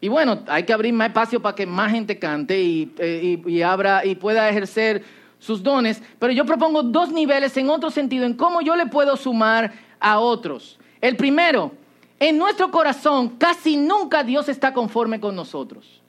Y 0.00 0.06
bueno, 0.06 0.44
hay 0.46 0.62
que 0.62 0.72
abrir 0.72 0.94
más 0.94 1.08
espacio 1.08 1.42
para 1.42 1.56
que 1.56 1.66
más 1.66 1.90
gente 1.90 2.20
cante 2.20 2.62
y, 2.62 2.94
eh, 2.98 3.42
y, 3.44 3.62
abra, 3.62 4.06
y 4.06 4.14
pueda 4.14 4.48
ejercer 4.48 5.02
sus 5.40 5.60
dones. 5.60 6.00
Pero 6.20 6.32
yo 6.32 6.46
propongo 6.46 6.84
dos 6.84 7.10
niveles 7.10 7.56
en 7.56 7.68
otro 7.68 7.90
sentido, 7.90 8.26
en 8.26 8.34
cómo 8.34 8.60
yo 8.60 8.76
le 8.76 8.86
puedo 8.86 9.16
sumar 9.16 9.72
a 9.98 10.20
otros. 10.20 10.78
El 11.00 11.16
primero, 11.16 11.72
en 12.20 12.36
nuestro 12.38 12.70
corazón 12.70 13.30
casi 13.30 13.76
nunca 13.76 14.22
Dios 14.22 14.48
está 14.48 14.72
conforme 14.72 15.18
con 15.18 15.34
nosotros. 15.34 16.02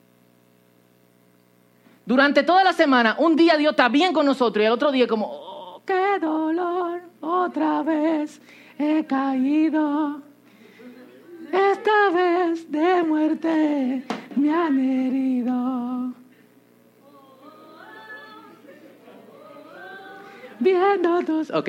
Durante 2.04 2.42
toda 2.42 2.62
la 2.62 2.72
semana, 2.72 3.16
un 3.18 3.34
día 3.34 3.56
Dios 3.56 3.72
está 3.72 3.88
bien 3.88 4.12
con 4.12 4.26
nosotros 4.26 4.62
y 4.62 4.66
el 4.66 4.72
otro 4.72 4.92
día 4.92 5.06
como, 5.06 5.26
oh, 5.32 5.82
qué 5.86 6.18
dolor, 6.20 7.00
otra 7.20 7.82
vez 7.82 8.40
he 8.78 9.04
caído. 9.06 10.20
Esta 11.50 12.10
vez 12.10 12.70
de 12.70 13.02
muerte 13.02 14.04
me 14.36 14.54
han 14.54 14.78
herido. 14.78 16.12
Viendo 20.58 21.22
tus... 21.22 21.50
Ok. 21.50 21.68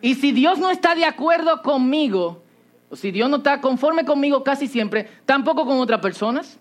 Y 0.00 0.14
si 0.14 0.32
Dios 0.32 0.58
no 0.58 0.70
está 0.70 0.94
de 0.94 1.04
acuerdo 1.04 1.62
conmigo, 1.62 2.42
o 2.90 2.96
si 2.96 3.10
Dios 3.10 3.28
no 3.28 3.36
está 3.38 3.60
conforme 3.60 4.04
conmigo 4.04 4.44
casi 4.44 4.68
siempre, 4.68 5.08
tampoco 5.24 5.64
con 5.64 5.78
otras 5.78 6.00
personas. 6.00 6.58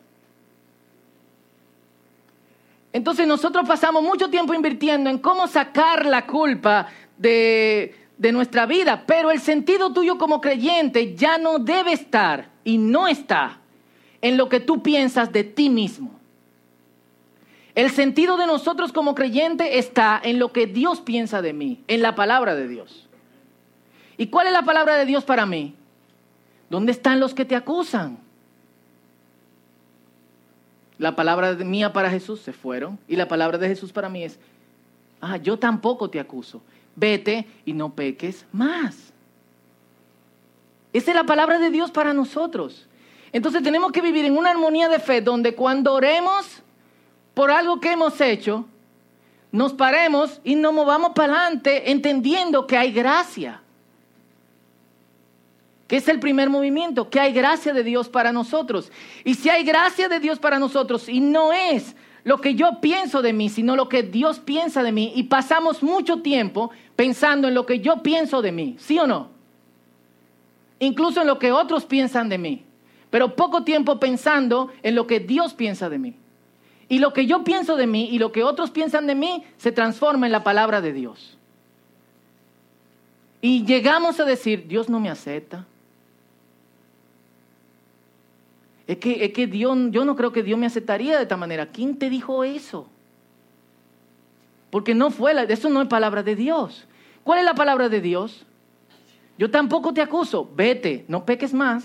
Entonces 2.93 3.27
nosotros 3.27 3.67
pasamos 3.67 4.01
mucho 4.03 4.29
tiempo 4.29 4.53
invirtiendo 4.53 5.09
en 5.09 5.17
cómo 5.17 5.47
sacar 5.47 6.05
la 6.05 6.25
culpa 6.25 6.87
de, 7.17 7.93
de 8.17 8.31
nuestra 8.31 8.65
vida, 8.65 9.03
pero 9.05 9.31
el 9.31 9.41
sentido 9.41 9.91
tuyo 9.91 10.17
como 10.17 10.39
creyente 10.39 11.13
ya 11.13 11.37
no 11.37 11.59
debe 11.59 11.91
estar 11.91 12.49
y 12.63 12.77
no 12.77 13.07
está 13.07 13.59
en 14.21 14.37
lo 14.37 14.47
que 14.47 14.61
tú 14.61 14.81
piensas 14.81 15.31
de 15.31 15.43
ti 15.43 15.69
mismo. 15.69 16.11
El 17.75 17.91
sentido 17.91 18.37
de 18.37 18.47
nosotros 18.47 18.93
como 18.93 19.13
creyente 19.13 19.77
está 19.77 20.19
en 20.23 20.39
lo 20.39 20.53
que 20.53 20.65
Dios 20.65 21.01
piensa 21.01 21.41
de 21.41 21.51
mí, 21.51 21.83
en 21.89 22.01
la 22.01 22.15
palabra 22.15 22.55
de 22.55 22.69
Dios. 22.69 23.04
¿Y 24.17 24.27
cuál 24.27 24.47
es 24.47 24.53
la 24.53 24.63
palabra 24.63 24.95
de 24.97 25.05
Dios 25.05 25.23
para 25.23 25.45
mí? 25.45 25.75
¿Dónde 26.69 26.91
están 26.91 27.19
los 27.19 27.33
que 27.33 27.45
te 27.45 27.55
acusan? 27.55 28.17
La 30.97 31.15
palabra 31.15 31.53
mía 31.53 31.91
para 31.91 32.09
Jesús 32.09 32.39
se 32.39 32.53
fueron 32.53 32.97
y 33.07 33.15
la 33.15 33.27
palabra 33.27 33.57
de 33.57 33.67
Jesús 33.67 33.91
para 33.91 34.09
mí 34.09 34.23
es, 34.23 34.39
ah, 35.19 35.37
yo 35.37 35.59
tampoco 35.59 36.09
te 36.09 36.19
acuso. 36.19 36.61
Vete 36.95 37.45
y 37.65 37.73
no 37.73 37.93
peques 37.93 38.45
más. 38.53 39.11
Esa 40.93 41.11
es 41.11 41.15
la 41.15 41.25
palabra 41.25 41.59
de 41.59 41.69
Dios 41.69 41.91
para 41.91 42.13
nosotros. 42.13 42.87
Entonces 43.33 43.61
tenemos 43.61 43.91
que 43.91 44.01
vivir 44.01 44.23
en 44.23 44.37
una 44.37 44.51
armonía 44.51 44.87
de 44.87 44.99
fe 44.99 45.19
donde 45.19 45.53
cuando 45.53 45.93
oremos 45.93 46.63
por 47.33 47.51
algo 47.51 47.81
que 47.81 47.91
hemos 47.91 48.21
hecho, 48.21 48.65
nos 49.51 49.73
paremos 49.73 50.39
y 50.45 50.55
nos 50.55 50.73
movamos 50.73 51.11
para 51.13 51.41
adelante 51.41 51.91
entendiendo 51.91 52.65
que 52.65 52.77
hay 52.77 52.93
gracia 52.93 53.61
que 55.87 55.97
es 55.97 56.07
el 56.07 56.19
primer 56.19 56.49
movimiento, 56.49 57.09
que 57.09 57.19
hay 57.19 57.31
gracia 57.33 57.73
de 57.73 57.83
Dios 57.83 58.09
para 58.09 58.31
nosotros. 58.31 58.91
Y 59.23 59.35
si 59.35 59.49
hay 59.49 59.63
gracia 59.63 60.09
de 60.09 60.19
Dios 60.19 60.39
para 60.39 60.59
nosotros 60.59 61.07
y 61.07 61.19
no 61.19 61.53
es 61.53 61.95
lo 62.23 62.41
que 62.41 62.55
yo 62.55 62.81
pienso 62.81 63.21
de 63.21 63.33
mí, 63.33 63.49
sino 63.49 63.75
lo 63.75 63.87
que 63.87 64.01
Dios 64.01 64.39
piensa 64.39 64.81
de 64.81 64.91
mí, 64.91 65.13
y 65.15 65.23
pasamos 65.23 65.83
mucho 65.83 66.21
tiempo 66.21 66.71
pensando 66.95 67.47
en 67.47 67.53
lo 67.53 67.67
que 67.67 67.81
yo 67.81 68.01
pienso 68.01 68.41
de 68.41 68.51
mí, 68.51 68.75
¿sí 68.79 68.97
o 68.97 69.05
no? 69.05 69.29
Incluso 70.79 71.21
en 71.21 71.27
lo 71.27 71.37
que 71.37 71.51
otros 71.51 71.85
piensan 71.85 72.27
de 72.27 72.39
mí, 72.39 72.65
pero 73.11 73.35
poco 73.35 73.63
tiempo 73.63 73.99
pensando 73.99 74.71
en 74.81 74.95
lo 74.95 75.05
que 75.05 75.19
Dios 75.19 75.53
piensa 75.53 75.87
de 75.87 75.99
mí. 75.99 76.15
Y 76.89 76.99
lo 76.99 77.13
que 77.13 77.27
yo 77.27 77.43
pienso 77.43 77.75
de 77.75 77.87
mí 77.87 78.09
y 78.11 78.19
lo 78.19 78.31
que 78.31 78.43
otros 78.43 78.71
piensan 78.71 79.05
de 79.07 79.15
mí 79.15 79.43
se 79.57 79.71
transforma 79.71 80.25
en 80.25 80.31
la 80.31 80.43
palabra 80.43 80.81
de 80.81 80.93
Dios. 80.93 81.37
Y 83.41 83.65
llegamos 83.65 84.19
a 84.19 84.25
decir, 84.25 84.67
Dios 84.67 84.89
no 84.89 84.99
me 84.99 85.09
acepta. 85.09 85.65
Es 88.87 88.97
que, 88.97 89.25
es 89.25 89.33
que 89.33 89.47
Dios, 89.47 89.77
yo 89.89 90.05
no 90.05 90.15
creo 90.15 90.31
que 90.31 90.43
Dios 90.43 90.59
me 90.59 90.67
aceptaría 90.67 91.17
de 91.17 91.23
esta 91.23 91.37
manera. 91.37 91.67
¿Quién 91.67 91.97
te 91.97 92.09
dijo 92.09 92.43
eso? 92.43 92.87
Porque 94.69 94.93
no 94.93 95.09
fue, 95.09 95.33
la, 95.33 95.43
eso 95.43 95.69
no 95.69 95.81
es 95.81 95.87
palabra 95.87 96.21
de 96.21 96.35
Dios. 96.35 96.85
¿Cuál 97.23 97.39
es 97.39 97.45
la 97.45 97.55
palabra 97.55 97.89
de 97.89 98.01
Dios? 98.01 98.45
Yo 99.37 99.49
tampoco 99.49 99.93
te 99.93 100.01
acuso, 100.01 100.49
vete, 100.55 101.05
no 101.07 101.25
peques 101.25 101.53
más. 101.53 101.83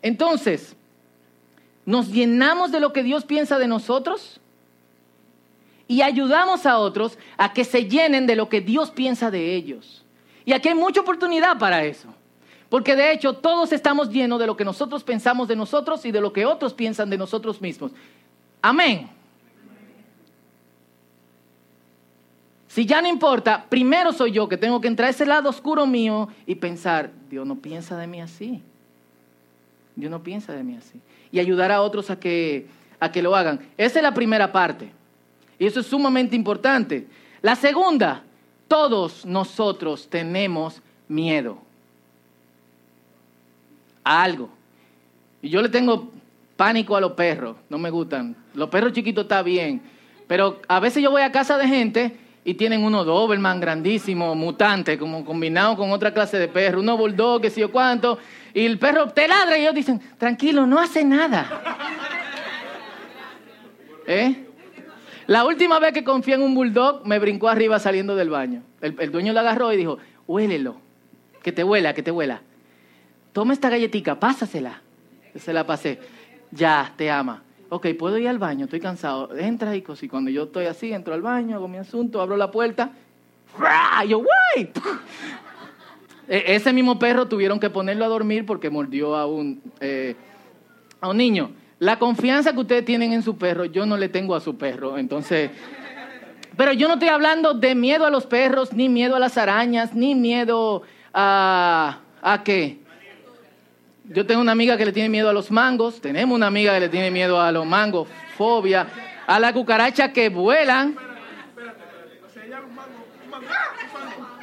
Entonces, 0.00 0.74
¿nos 1.84 2.08
llenamos 2.08 2.72
de 2.72 2.80
lo 2.80 2.92
que 2.92 3.02
Dios 3.02 3.24
piensa 3.24 3.58
de 3.58 3.66
nosotros? 3.66 4.40
Y 5.88 6.02
ayudamos 6.02 6.66
a 6.66 6.78
otros 6.78 7.18
a 7.36 7.52
que 7.52 7.64
se 7.64 7.86
llenen 7.86 8.26
de 8.26 8.36
lo 8.36 8.48
que 8.48 8.60
Dios 8.60 8.90
piensa 8.90 9.30
de 9.30 9.54
ellos. 9.54 10.04
Y 10.44 10.52
aquí 10.52 10.68
hay 10.68 10.74
mucha 10.74 11.00
oportunidad 11.00 11.58
para 11.58 11.84
eso. 11.84 12.08
Porque 12.72 12.96
de 12.96 13.12
hecho 13.12 13.34
todos 13.34 13.70
estamos 13.70 14.08
llenos 14.08 14.40
de 14.40 14.46
lo 14.46 14.56
que 14.56 14.64
nosotros 14.64 15.04
pensamos 15.04 15.46
de 15.46 15.54
nosotros 15.54 16.06
y 16.06 16.10
de 16.10 16.22
lo 16.22 16.32
que 16.32 16.46
otros 16.46 16.72
piensan 16.72 17.10
de 17.10 17.18
nosotros 17.18 17.60
mismos. 17.60 17.92
Amén. 18.62 19.10
Si 22.68 22.86
ya 22.86 23.02
no 23.02 23.08
importa, 23.08 23.66
primero 23.68 24.10
soy 24.14 24.32
yo 24.32 24.48
que 24.48 24.56
tengo 24.56 24.80
que 24.80 24.88
entrar 24.88 25.08
a 25.08 25.10
ese 25.10 25.26
lado 25.26 25.50
oscuro 25.50 25.84
mío 25.84 26.30
y 26.46 26.54
pensar, 26.54 27.10
Dios 27.28 27.46
no 27.46 27.56
piensa 27.56 27.98
de 27.98 28.06
mí 28.06 28.22
así. 28.22 28.62
Dios 29.94 30.10
no 30.10 30.22
piensa 30.22 30.54
de 30.54 30.62
mí 30.62 30.74
así. 30.74 30.98
Y 31.30 31.40
ayudar 31.40 31.70
a 31.72 31.82
otros 31.82 32.08
a 32.08 32.18
que, 32.18 32.68
a 32.98 33.12
que 33.12 33.20
lo 33.20 33.36
hagan. 33.36 33.60
Esa 33.76 33.98
es 33.98 34.02
la 34.02 34.14
primera 34.14 34.50
parte. 34.50 34.90
Y 35.58 35.66
eso 35.66 35.80
es 35.80 35.86
sumamente 35.88 36.34
importante. 36.34 37.06
La 37.42 37.54
segunda, 37.54 38.22
todos 38.66 39.26
nosotros 39.26 40.08
tenemos 40.08 40.80
miedo 41.06 41.61
a 44.04 44.22
algo. 44.22 44.50
Y 45.40 45.48
yo 45.48 45.62
le 45.62 45.68
tengo 45.68 46.10
pánico 46.56 46.96
a 46.96 47.00
los 47.00 47.12
perros, 47.12 47.56
no 47.68 47.78
me 47.78 47.90
gustan. 47.90 48.36
Los 48.54 48.68
perros 48.68 48.92
chiquitos 48.92 49.24
está 49.24 49.42
bien, 49.42 49.82
pero 50.26 50.60
a 50.68 50.80
veces 50.80 51.02
yo 51.02 51.10
voy 51.10 51.22
a 51.22 51.32
casa 51.32 51.58
de 51.58 51.66
gente 51.66 52.16
y 52.44 52.54
tienen 52.54 52.82
uno 52.82 53.04
Doberman 53.04 53.60
grandísimo, 53.60 54.34
mutante, 54.34 54.98
como 54.98 55.24
combinado 55.24 55.76
con 55.76 55.92
otra 55.92 56.12
clase 56.12 56.38
de 56.38 56.48
perro, 56.48 56.80
uno 56.80 56.96
bulldog, 56.96 57.42
que 57.42 57.50
sé 57.50 57.60
yo 57.60 57.70
cuánto, 57.70 58.18
y 58.52 58.64
el 58.64 58.78
perro 58.78 59.08
te 59.08 59.28
ladra 59.28 59.58
y 59.58 59.62
ellos 59.62 59.74
dicen, 59.74 60.00
tranquilo, 60.18 60.66
no 60.66 60.78
hace 60.78 61.04
nada. 61.04 61.46
¿Eh? 64.06 64.46
La 65.26 65.44
última 65.44 65.78
vez 65.78 65.92
que 65.92 66.02
confié 66.02 66.34
en 66.34 66.42
un 66.42 66.54
bulldog, 66.54 67.06
me 67.06 67.18
brincó 67.18 67.48
arriba 67.48 67.78
saliendo 67.78 68.16
del 68.16 68.30
baño. 68.30 68.62
El, 68.80 68.96
el 68.98 69.12
dueño 69.12 69.32
lo 69.32 69.40
agarró 69.40 69.72
y 69.72 69.76
dijo, 69.76 69.98
huélelo, 70.26 70.76
que 71.42 71.52
te 71.52 71.62
huela, 71.62 71.94
que 71.94 72.02
te 72.02 72.10
huela. 72.10 72.42
Toma 73.32 73.52
esta 73.52 73.70
galletita, 73.70 74.18
pásasela. 74.18 74.82
Se 75.36 75.52
la 75.52 75.66
pasé. 75.66 75.98
Ya, 76.50 76.92
te 76.96 77.10
ama. 77.10 77.42
Ok, 77.70 77.86
puedo 77.98 78.18
ir 78.18 78.28
al 78.28 78.38
baño, 78.38 78.66
estoy 78.66 78.80
cansado. 78.80 79.34
Entra, 79.36 79.74
y 79.74 79.82
Y 80.00 80.08
cuando 80.08 80.30
yo 80.30 80.44
estoy 80.44 80.66
así, 80.66 80.92
entro 80.92 81.14
al 81.14 81.22
baño, 81.22 81.56
hago 81.56 81.68
mi 81.68 81.78
asunto, 81.78 82.20
abro 82.20 82.36
la 82.36 82.50
puerta. 82.50 82.90
Yo, 84.08 84.18
¡guay! 84.18 84.70
E, 86.28 86.54
ese 86.54 86.72
mismo 86.72 87.00
perro 87.00 87.26
tuvieron 87.26 87.58
que 87.58 87.68
ponerlo 87.68 88.04
a 88.04 88.08
dormir 88.08 88.46
porque 88.46 88.70
mordió 88.70 89.16
a 89.16 89.26
un, 89.26 89.60
eh, 89.80 90.14
a 91.00 91.08
un 91.08 91.16
niño. 91.16 91.50
La 91.80 91.98
confianza 91.98 92.52
que 92.52 92.60
ustedes 92.60 92.84
tienen 92.84 93.12
en 93.12 93.24
su 93.24 93.36
perro, 93.36 93.64
yo 93.64 93.86
no 93.86 93.96
le 93.96 94.08
tengo 94.08 94.36
a 94.36 94.40
su 94.40 94.56
perro. 94.56 94.98
Entonces, 94.98 95.50
pero 96.56 96.72
yo 96.72 96.86
no 96.86 96.94
estoy 96.94 97.08
hablando 97.08 97.54
de 97.54 97.74
miedo 97.74 98.06
a 98.06 98.10
los 98.10 98.26
perros, 98.26 98.72
ni 98.72 98.88
miedo 98.88 99.16
a 99.16 99.18
las 99.18 99.36
arañas, 99.36 99.94
ni 99.94 100.14
miedo 100.14 100.82
a... 101.12 101.98
¿A 102.22 102.44
qué? 102.44 102.78
Yo 104.04 104.26
tengo 104.26 104.40
una 104.40 104.52
amiga 104.52 104.76
que 104.76 104.84
le 104.84 104.92
tiene 104.92 105.08
miedo 105.08 105.28
a 105.30 105.32
los 105.32 105.50
mangos, 105.50 106.00
tenemos 106.00 106.34
una 106.34 106.48
amiga 106.48 106.74
que 106.74 106.80
le 106.80 106.88
tiene 106.88 107.10
miedo 107.10 107.40
a 107.40 107.52
los 107.52 107.64
mangos, 107.64 108.08
fobia, 108.36 108.86
a 109.26 109.38
la 109.38 109.52
cucaracha 109.52 110.12
que 110.12 110.28
vuelan. 110.28 110.96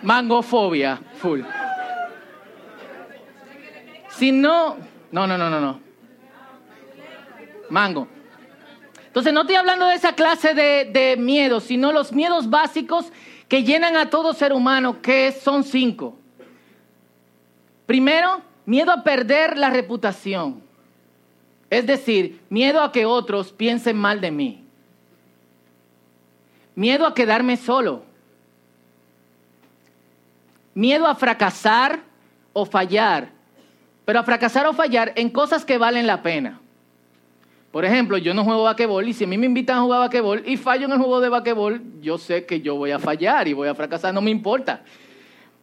Mangofobia, 0.01 0.99
full. 1.17 1.41
Si 4.11 4.31
no, 4.31 4.77
no, 5.11 5.27
no, 5.27 5.37
no, 5.37 5.49
no, 5.49 5.59
no. 5.59 5.81
Mango. 7.69 8.07
Entonces 9.07 9.33
no 9.33 9.41
estoy 9.41 9.55
hablando 9.55 9.87
de 9.87 9.95
esa 9.95 10.13
clase 10.13 10.53
de, 10.53 10.85
de 10.85 11.17
miedos, 11.17 11.65
sino 11.65 11.91
los 11.91 12.13
miedos 12.13 12.49
básicos 12.49 13.11
que 13.47 13.63
llenan 13.63 13.97
a 13.97 14.09
todo 14.09 14.33
ser 14.33 14.53
humano, 14.53 15.01
que 15.01 15.31
son 15.31 15.63
cinco. 15.63 16.17
Primero, 17.85 18.41
Miedo 18.69 18.91
a 18.91 19.03
perder 19.03 19.57
la 19.57 19.71
reputación. 19.71 20.61
Es 21.71 21.87
decir, 21.87 22.39
miedo 22.51 22.83
a 22.83 22.91
que 22.91 23.03
otros 23.03 23.51
piensen 23.51 23.97
mal 23.97 24.21
de 24.21 24.29
mí. 24.29 24.63
Miedo 26.75 27.07
a 27.07 27.15
quedarme 27.15 27.57
solo. 27.57 28.03
Miedo 30.75 31.07
a 31.07 31.15
fracasar 31.15 32.01
o 32.53 32.63
fallar. 32.63 33.29
Pero 34.05 34.19
a 34.19 34.23
fracasar 34.23 34.67
o 34.67 34.73
fallar 34.73 35.13
en 35.15 35.31
cosas 35.31 35.65
que 35.65 35.79
valen 35.79 36.05
la 36.05 36.21
pena. 36.21 36.61
Por 37.71 37.85
ejemplo, 37.85 38.19
yo 38.19 38.35
no 38.35 38.43
juego 38.43 38.65
basquetbol 38.65 39.07
y 39.07 39.13
si 39.13 39.23
a 39.23 39.27
mí 39.27 39.39
me 39.39 39.47
invitan 39.47 39.79
a 39.79 39.81
jugar 39.81 40.01
basquetbol 40.01 40.43
y 40.45 40.57
fallo 40.57 40.85
en 40.85 40.91
el 40.91 40.99
juego 40.99 41.19
de 41.21 41.29
basquetbol, 41.29 41.81
yo 42.01 42.19
sé 42.19 42.45
que 42.45 42.61
yo 42.61 42.75
voy 42.75 42.91
a 42.91 42.99
fallar 42.99 43.47
y 43.47 43.53
voy 43.53 43.67
a 43.67 43.73
fracasar, 43.73 44.13
no 44.13 44.21
me 44.21 44.29
importa. 44.29 44.83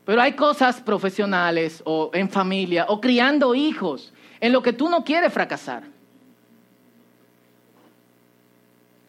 Pero 0.07 0.23
hay 0.23 0.33
cosas 0.33 0.81
profesionales 0.81 1.83
o 1.85 2.11
en 2.15 2.31
familia 2.31 2.87
o 2.89 3.01
criando 3.01 3.55
hijos 3.57 4.15
en 4.41 4.53
lo 4.53 4.63
que 4.63 4.73
tú 4.73 4.89
no 4.89 5.05
quieres 5.05 5.33
fracasar. 5.33 5.83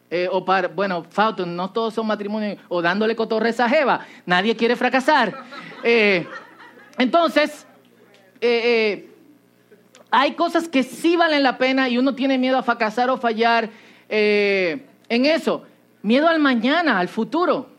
Eh, 0.10 0.28
o 0.32 0.44
para, 0.44 0.70
bueno, 0.70 1.06
Fausto, 1.08 1.46
no 1.46 1.70
todos 1.70 1.94
son 1.94 2.08
matrimonios, 2.08 2.58
o 2.68 2.82
dándole 2.82 3.16
cotorreza 3.16 3.66
a 3.66 3.70
Jeva, 3.70 4.00
nadie 4.26 4.56
quiere 4.56 4.76
fracasar. 4.76 5.44
Eh, 5.84 6.26
entonces, 6.98 7.68
eh, 8.42 9.08
hay 10.10 10.34
cosas 10.34 10.68
que 10.68 10.82
sí 10.82 11.16
valen 11.16 11.44
la 11.44 11.60
pena 11.60 11.90
y 11.90 12.00
uno 12.00 12.16
tiene 12.16 12.40
miedo 12.40 12.58
a 12.58 12.64
fracasar 12.64 13.12
o 13.12 13.18
fallar 13.18 13.70
en 14.10 15.26
eso. 15.26 15.64
Miedo 16.02 16.28
al 16.28 16.40
mañana, 16.40 16.98
al 16.98 17.10
futuro. 17.10 17.77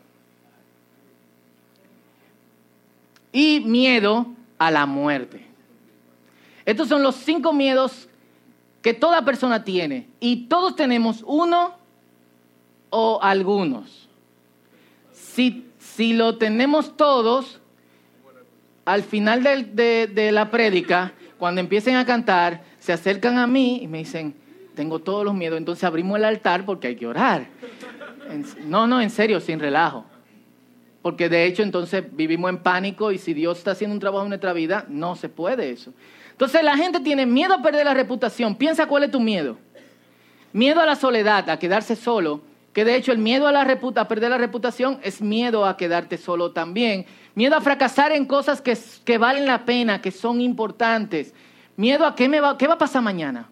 Y 3.31 3.61
miedo 3.61 4.27
a 4.57 4.71
la 4.71 4.85
muerte. 4.85 5.45
Estos 6.65 6.87
son 6.87 7.03
los 7.03 7.15
cinco 7.15 7.53
miedos 7.53 8.07
que 8.81 8.93
toda 8.93 9.25
persona 9.25 9.63
tiene 9.63 10.07
y 10.19 10.47
todos 10.47 10.75
tenemos 10.75 11.23
uno 11.25 11.73
o 12.89 13.19
algunos. 13.21 14.09
Si, 15.11 15.65
si 15.79 16.13
lo 16.13 16.37
tenemos 16.37 16.95
todos, 16.95 17.59
al 18.85 19.03
final 19.03 19.43
de, 19.43 20.07
de 20.07 20.31
la 20.31 20.49
prédica, 20.49 21.13
cuando 21.37 21.61
empiecen 21.61 21.95
a 21.95 22.05
cantar, 22.05 22.63
se 22.79 22.93
acercan 22.93 23.37
a 23.37 23.47
mí 23.47 23.79
y 23.81 23.87
me 23.87 23.99
dicen, 23.99 24.35
tengo 24.75 24.99
todos 24.99 25.25
los 25.25 25.33
miedos, 25.33 25.57
entonces 25.57 25.83
abrimos 25.83 26.17
el 26.17 26.25
altar 26.25 26.65
porque 26.65 26.87
hay 26.87 26.95
que 26.95 27.07
orar. 27.07 27.47
No, 28.65 28.87
no, 28.87 29.01
en 29.01 29.09
serio, 29.09 29.39
sin 29.39 29.59
relajo. 29.59 30.05
Porque 31.01 31.29
de 31.29 31.45
hecho 31.45 31.63
entonces 31.63 32.03
vivimos 32.11 32.49
en 32.49 32.57
pánico 32.57 33.11
y 33.11 33.17
si 33.17 33.33
Dios 33.33 33.57
está 33.57 33.71
haciendo 33.71 33.93
un 33.93 33.99
trabajo 33.99 34.23
en 34.23 34.29
nuestra 34.29 34.53
vida, 34.53 34.85
no 34.89 35.15
se 35.15 35.29
puede 35.29 35.71
eso. 35.71 35.93
Entonces 36.31 36.63
la 36.63 36.75
gente 36.75 36.99
tiene 36.99 37.25
miedo 37.25 37.53
a 37.53 37.61
perder 37.61 37.85
la 37.85 37.93
reputación. 37.93 38.55
Piensa 38.55 38.85
cuál 38.85 39.03
es 39.03 39.11
tu 39.11 39.19
miedo. 39.19 39.57
Miedo 40.51 40.81
a 40.81 40.85
la 40.85 40.95
soledad, 40.95 41.49
a 41.49 41.59
quedarse 41.59 41.95
solo. 41.95 42.41
Que 42.73 42.85
de 42.85 42.95
hecho 42.95 43.11
el 43.11 43.17
miedo 43.17 43.47
a, 43.47 43.51
la 43.51 43.61
a 43.61 44.07
perder 44.07 44.29
la 44.29 44.37
reputación 44.37 44.99
es 45.01 45.21
miedo 45.21 45.65
a 45.65 45.77
quedarte 45.77 46.17
solo 46.17 46.51
también. 46.51 47.05
Miedo 47.33 47.55
a 47.55 47.61
fracasar 47.61 48.11
en 48.11 48.25
cosas 48.25 48.61
que, 48.61 48.77
que 49.05 49.17
valen 49.17 49.45
la 49.45 49.65
pena, 49.65 50.01
que 50.01 50.11
son 50.11 50.41
importantes. 50.41 51.33
Miedo 51.77 52.05
a 52.05 52.13
qué, 52.13 52.27
me 52.27 52.41
va, 52.41 52.57
qué 52.57 52.67
va 52.67 52.73
a 52.73 52.77
pasar 52.77 53.01
mañana. 53.01 53.49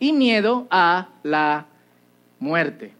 Y 0.00 0.12
miedo 0.12 0.66
a 0.70 1.08
la 1.22 1.66
muerte 2.38 2.97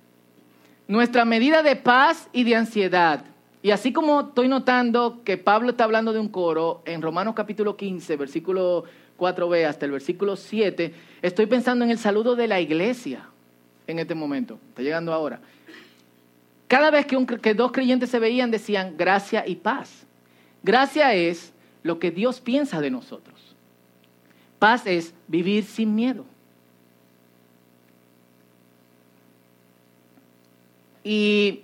nuestra 0.89 1.27
medida 1.27 1.63
de 1.63 1.77
paz 1.77 2.29
y 2.33 2.45
de 2.45 2.57
ansiedad. 2.57 3.25
Y 3.63 3.71
así 3.71 3.93
como 3.93 4.21
estoy 4.21 4.49
notando 4.49 5.23
que 5.23 5.37
Pablo 5.37 5.71
está 5.71 5.85
hablando 5.85 6.13
de 6.13 6.19
un 6.19 6.29
coro 6.29 6.83
en 6.87 7.03
Romanos 7.03 7.35
capítulo 7.37 7.77
15, 7.77 8.17
versículo 8.17 8.85
4b 9.19 9.67
hasta 9.67 9.85
el 9.85 9.93
versículo 9.93 10.37
7, 10.37 10.95
estoy 11.21 11.47
pensando 11.47 11.85
en 11.85 11.91
el 11.91 11.99
saludo 11.99 12.35
de 12.37 12.49
la 12.49 12.61
iglesia 12.61 13.29
en 13.87 13.99
este 13.99 14.15
momento. 14.15 14.59
Está 14.71 14.83
llegando 14.83 15.13
ahora. 15.13 15.41
Cada 16.69 16.91
vez 16.91 17.07
que, 17.07 17.27
que 17.27 17.55
dos 17.55 17.73
creyentes 17.73 18.11
se 18.11 18.19
veían 18.19 18.51
decían 18.51 18.97
gracia 18.97 19.47
y 19.47 19.57
paz. 19.57 20.07
Gracia 20.63 21.13
es 21.15 21.53
lo 21.83 21.99
que 21.99 22.11
Dios 22.11 22.41
piensa 22.41 22.81
de 22.81 22.91
nosotros. 22.91 23.57
Paz 24.59 24.87
es 24.87 25.15
vivir 25.27 25.65
sin 25.65 25.95
miedo. 25.95 26.25
Y 31.05 31.63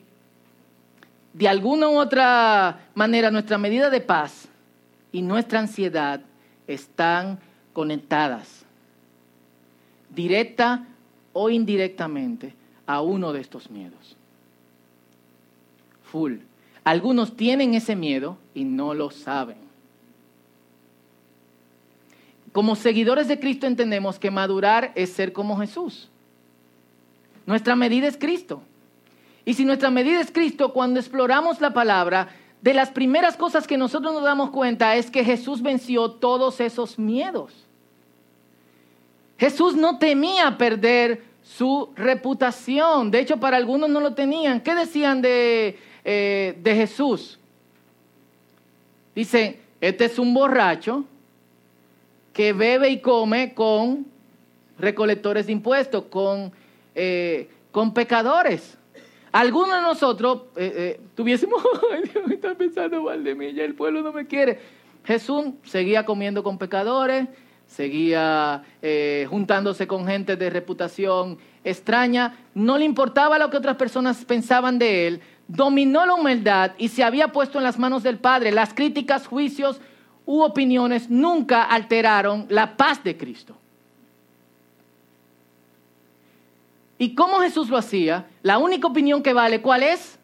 de 1.33 1.49
alguna 1.49 1.89
u 1.89 1.99
otra 1.99 2.89
manera 2.95 3.31
nuestra 3.31 3.59
medida 3.59 3.91
de 3.91 4.01
paz 4.01 4.49
y 5.13 5.23
nuestra 5.23 5.59
ansiedad 5.59 6.21
están 6.67 7.39
conectadas, 7.73 8.65
directa 10.11 10.87
o 11.33 11.51
indirectamente, 11.51 12.55
a 12.87 13.01
uno 13.01 13.33
de 13.33 13.41
estos 13.41 13.71
miedos. 13.71 14.17
Full. 16.05 16.37
Algunos 16.85 17.37
tienen 17.37 17.75
ese 17.75 17.97
miedo 17.97 18.37
y 18.55 18.65
no 18.65 18.95
lo 18.95 19.11
saben. 19.11 19.57
Como 22.53 22.77
seguidores 22.77 23.27
de 23.27 23.41
Cristo 23.41 23.67
entendemos 23.67 24.19
que 24.19 24.31
madurar 24.31 24.93
es 24.95 25.11
ser 25.11 25.33
como 25.33 25.59
Jesús. 25.59 26.09
Nuestra 27.47 27.75
medida 27.75 28.07
es 28.07 28.17
Cristo. 28.17 28.63
Y 29.45 29.55
si 29.55 29.65
nuestra 29.65 29.91
medida 29.91 30.21
es 30.21 30.31
Cristo, 30.31 30.73
cuando 30.73 31.01
exploramos 31.01 31.61
la 31.61 31.73
palabra, 31.73 32.29
de 32.63 32.73
las 32.73 32.91
primeras 32.91 33.37
cosas 33.37 33.67
que 33.67 33.77
nosotros 33.77 34.15
nos 34.15 34.25
damos 34.25 34.51
cuenta 34.51 34.97
es 34.97 35.11
que 35.11 35.23
Jesús 35.23 35.61
venció 35.61 36.11
todos 36.11 36.61
esos 36.61 36.99
miedos. 36.99 37.53
Jesús 39.37 39.77
no 39.77 39.99
temía 39.99 40.57
perder 40.57 41.23
su 41.43 41.91
reputación. 41.95 43.11
De 43.11 43.21
hecho, 43.21 43.39
para 43.39 43.59
algunos 43.59 43.91
no 43.91 44.01
lo 44.01 44.15
tenían. 44.15 44.63
¿Qué 44.63 44.75
decían 44.75 45.21
de, 45.21 45.79
eh, 46.05 46.59
de 46.63 46.75
Jesús? 46.75 47.39
Dicen, 49.15 49.61
este 49.81 50.07
es 50.07 50.19
un 50.19 50.33
borracho 50.33 51.05
que 52.33 52.55
bebe 52.55 52.89
y 52.89 53.01
come 53.01 53.53
con 53.53 54.07
recolectores 54.79 55.47
de 55.47 55.53
impuestos, 55.53 56.05
con, 56.05 56.51
eh, 56.95 57.51
con 57.71 57.93
pecadores. 57.93 58.79
Algunos 59.35 59.75
de 59.75 59.83
nosotros 59.83 60.43
eh, 60.55 60.73
eh, 60.77 61.01
tuviésemos, 61.17 61.61
ay 61.93 62.03
Dios, 62.03 62.31
está 62.31 62.55
pensando 62.55 63.03
mal 63.03 63.25
de 63.25 63.35
mí, 63.35 63.53
ya 63.53 63.65
el 63.65 63.75
pueblo 63.75 64.01
no 64.01 64.13
me 64.13 64.29
quiere. 64.29 64.61
Jesús 65.05 65.47
seguía 65.65 66.05
comiendo 66.05 66.45
con 66.45 66.57
pecadores, 66.57 67.27
seguía 67.67 68.63
juntándose 69.29 69.89
con 69.89 70.07
gente 70.07 70.37
de 70.37 70.51
reputación 70.51 71.39
extraña, 71.65 72.37
no 72.55 72.79
le 72.79 72.85
importaba 72.85 73.37
lo 73.41 73.51
que 73.51 73.57
otras 73.57 73.75
personas 73.75 74.25
pensaban 74.25 74.79
de 74.79 75.09
él, 75.09 75.21
dominó 75.49 76.07
la 76.07 76.15
humildad 76.15 76.71
y 76.79 76.89
se 76.89 77.03
había 77.03 77.33
puesto 77.33 77.59
en 77.59 77.65
las 77.65 77.77
manos 77.77 78.05
del 78.05 78.19
Padre. 78.19 78.53
Las 78.53 78.73
críticas, 78.73 79.27
juicios 79.27 79.81
u 80.27 80.43
opiniones 80.43 81.11
nunca 81.11 81.65
alteraron 81.65 82.47
la 82.51 82.77
paz 82.77 83.03
de 83.03 83.17
Cristo. 83.17 83.57
¿Y 86.99 87.15
cómo 87.15 87.41
Jesús 87.41 87.69
lo 87.69 87.77
hacía? 87.77 88.27
La 88.43 88.59
única 88.59 88.87
opinión 88.87 89.23
que 89.23 89.33
vale, 89.33 89.61
¿cuál 89.61 89.83
es? 89.83 90.19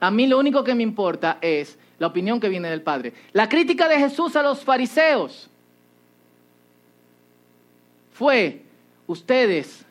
A 0.00 0.10
mí 0.10 0.26
lo 0.26 0.38
único 0.38 0.64
que 0.64 0.74
me 0.74 0.82
importa 0.82 1.38
es 1.40 1.78
la 1.98 2.06
opinión 2.06 2.40
que 2.40 2.48
viene 2.48 2.70
del 2.70 2.82
Padre. 2.82 3.12
La 3.32 3.48
crítica 3.48 3.88
de 3.88 3.98
Jesús 3.98 4.36
a 4.36 4.42
los 4.42 4.62
fariseos 4.64 5.50
fue, 8.12 8.62
ustedes 9.06 9.84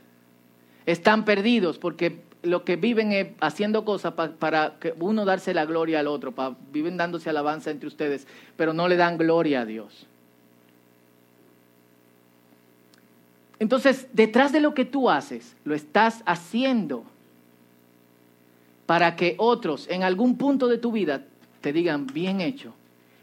están 0.85 1.25
perdidos 1.25 1.77
porque 1.77 2.21
lo 2.43 2.63
que 2.63 2.77
viven 2.77 3.11
es 3.11 3.27
haciendo 3.41 3.83
cosas 3.83 4.13
para 4.13 4.75
que 4.79 4.93
uno 4.99 5.25
darse 5.25 5.53
la 5.53 5.65
gloria 5.65 5.99
al 5.99 6.07
otro, 6.07 6.33
viven 6.71 6.97
dándose 6.97 7.29
alabanza 7.29 7.71
entre 7.71 7.87
ustedes, 7.87 8.27
pero 8.55 8.73
no 8.73 8.87
le 8.87 8.95
dan 8.95 9.17
gloria 9.17 9.61
a 9.61 9.65
Dios. 9.65 10.07
Entonces, 13.59 14.07
detrás 14.13 14.51
de 14.51 14.59
lo 14.59 14.73
que 14.73 14.85
tú 14.85 15.09
haces, 15.09 15.55
lo 15.63 15.73
estás 15.73 16.21
haciendo 16.25 17.03
para 18.85 19.15
que 19.15 19.35
otros 19.37 19.87
en 19.89 20.03
algún 20.03 20.37
punto 20.37 20.67
de 20.67 20.77
tu 20.77 20.91
vida 20.91 21.25
te 21.61 21.73
digan 21.73 22.07
bien 22.07 22.41
hecho. 22.41 22.73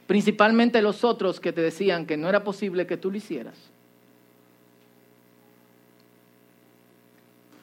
Principalmente 0.06 0.82
los 0.82 1.04
otros 1.04 1.40
que 1.40 1.52
te 1.52 1.62
decían 1.62 2.04
que 2.04 2.16
no 2.16 2.28
era 2.28 2.44
posible 2.44 2.86
que 2.86 2.96
tú 2.96 3.10
lo 3.10 3.16
hicieras. 3.16 3.56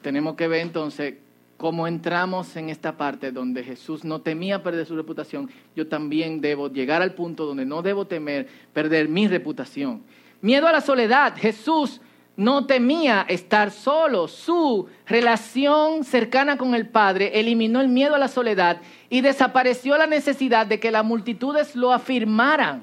tenemos 0.02 0.34
que 0.34 0.48
ver 0.48 0.60
entonces 0.60 1.14
cómo 1.56 1.86
entramos 1.86 2.56
en 2.56 2.68
esta 2.68 2.96
parte 2.96 3.30
donde 3.30 3.62
Jesús 3.62 4.04
no 4.04 4.20
temía 4.20 4.62
perder 4.62 4.84
su 4.84 4.96
reputación, 4.96 5.48
yo 5.76 5.86
también 5.86 6.40
debo 6.40 6.68
llegar 6.68 7.00
al 7.00 7.14
punto 7.14 7.46
donde 7.46 7.64
no 7.64 7.82
debo 7.82 8.04
temer 8.04 8.48
perder 8.72 9.08
mi 9.08 9.28
reputación. 9.28 10.02
Miedo 10.40 10.66
a 10.66 10.72
la 10.72 10.80
soledad. 10.80 11.36
Jesús 11.36 12.00
no 12.36 12.66
temía 12.66 13.24
estar 13.28 13.70
solo. 13.70 14.28
Su 14.28 14.88
relación 15.06 16.04
cercana 16.04 16.56
con 16.56 16.74
el 16.74 16.88
Padre 16.88 17.38
eliminó 17.38 17.80
el 17.80 17.88
miedo 17.88 18.14
a 18.14 18.18
la 18.18 18.28
soledad 18.28 18.80
y 19.10 19.20
desapareció 19.20 19.96
la 19.98 20.06
necesidad 20.06 20.66
de 20.66 20.80
que 20.80 20.90
las 20.90 21.04
multitudes 21.04 21.76
lo 21.76 21.92
afirmaran. 21.92 22.82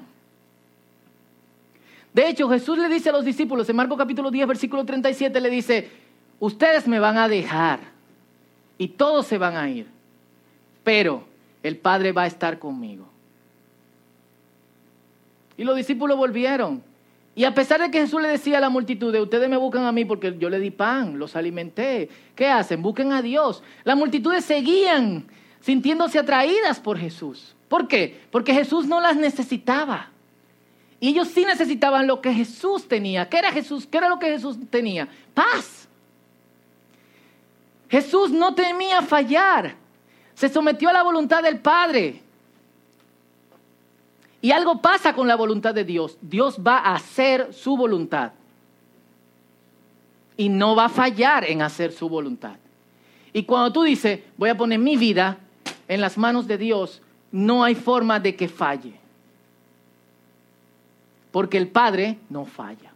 De 2.12 2.28
hecho, 2.28 2.48
Jesús 2.48 2.78
le 2.78 2.88
dice 2.88 3.10
a 3.10 3.12
los 3.12 3.24
discípulos 3.24 3.68
en 3.68 3.76
Marcos 3.76 3.96
capítulo 3.96 4.30
10, 4.30 4.48
versículo 4.48 4.84
37, 4.84 5.40
le 5.40 5.50
dice, 5.50 5.90
ustedes 6.40 6.88
me 6.88 6.98
van 6.98 7.18
a 7.18 7.28
dejar 7.28 7.80
y 8.78 8.88
todos 8.88 9.26
se 9.26 9.38
van 9.38 9.56
a 9.56 9.68
ir, 9.68 9.86
pero 10.82 11.24
el 11.62 11.76
Padre 11.76 12.12
va 12.12 12.22
a 12.22 12.26
estar 12.26 12.58
conmigo. 12.58 13.06
Y 15.56 15.64
los 15.64 15.76
discípulos 15.76 16.16
volvieron. 16.16 16.89
Y 17.40 17.44
a 17.46 17.54
pesar 17.54 17.80
de 17.80 17.90
que 17.90 18.02
Jesús 18.02 18.20
le 18.20 18.28
decía 18.28 18.58
a 18.58 18.60
la 18.60 18.68
multitud, 18.68 19.16
ustedes 19.16 19.48
me 19.48 19.56
buscan 19.56 19.86
a 19.86 19.92
mí 19.92 20.04
porque 20.04 20.36
yo 20.38 20.50
le 20.50 20.60
di 20.60 20.70
pan, 20.70 21.18
los 21.18 21.36
alimenté. 21.36 22.10
¿Qué 22.34 22.48
hacen? 22.48 22.82
Busquen 22.82 23.14
a 23.14 23.22
Dios. 23.22 23.62
Las 23.82 23.96
multitudes 23.96 24.44
seguían 24.44 25.26
sintiéndose 25.62 26.18
atraídas 26.18 26.80
por 26.80 26.98
Jesús. 26.98 27.56
¿Por 27.66 27.88
qué? 27.88 28.20
Porque 28.30 28.52
Jesús 28.52 28.86
no 28.86 29.00
las 29.00 29.16
necesitaba. 29.16 30.10
Y 31.00 31.08
ellos 31.08 31.28
sí 31.28 31.46
necesitaban 31.46 32.06
lo 32.06 32.20
que 32.20 32.34
Jesús 32.34 32.86
tenía. 32.86 33.26
¿Qué 33.30 33.38
era 33.38 33.50
Jesús? 33.52 33.86
¿Qué 33.86 33.96
era 33.96 34.10
lo 34.10 34.18
que 34.18 34.26
Jesús 34.26 34.58
tenía? 34.68 35.08
Paz. 35.32 35.88
Jesús 37.88 38.32
no 38.32 38.54
temía 38.54 39.00
fallar. 39.00 39.76
Se 40.34 40.50
sometió 40.50 40.90
a 40.90 40.92
la 40.92 41.02
voluntad 41.02 41.42
del 41.42 41.58
Padre. 41.58 42.20
Y 44.42 44.52
algo 44.52 44.80
pasa 44.80 45.14
con 45.14 45.28
la 45.28 45.36
voluntad 45.36 45.74
de 45.74 45.84
Dios. 45.84 46.16
Dios 46.20 46.58
va 46.66 46.78
a 46.78 46.94
hacer 46.94 47.52
su 47.52 47.76
voluntad. 47.76 48.32
Y 50.36 50.48
no 50.48 50.74
va 50.74 50.86
a 50.86 50.88
fallar 50.88 51.44
en 51.44 51.60
hacer 51.60 51.92
su 51.92 52.08
voluntad. 52.08 52.56
Y 53.32 53.44
cuando 53.44 53.72
tú 53.72 53.82
dices, 53.82 54.20
voy 54.36 54.50
a 54.50 54.56
poner 54.56 54.78
mi 54.78 54.96
vida 54.96 55.38
en 55.86 56.00
las 56.00 56.16
manos 56.16 56.46
de 56.46 56.56
Dios, 56.56 57.02
no 57.30 57.62
hay 57.62 57.74
forma 57.74 58.18
de 58.18 58.34
que 58.34 58.48
falle. 58.48 58.94
Porque 61.30 61.58
el 61.58 61.68
Padre 61.68 62.18
no 62.28 62.46
falla. 62.46 62.92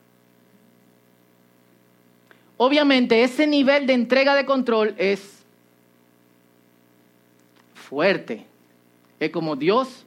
Obviamente 2.56 3.22
ese 3.22 3.46
nivel 3.46 3.86
de 3.86 3.92
entrega 3.92 4.34
de 4.34 4.46
control 4.46 4.94
es 4.96 5.44
fuerte. 7.74 8.46
Es 9.20 9.30
como 9.30 9.56
Dios, 9.56 10.04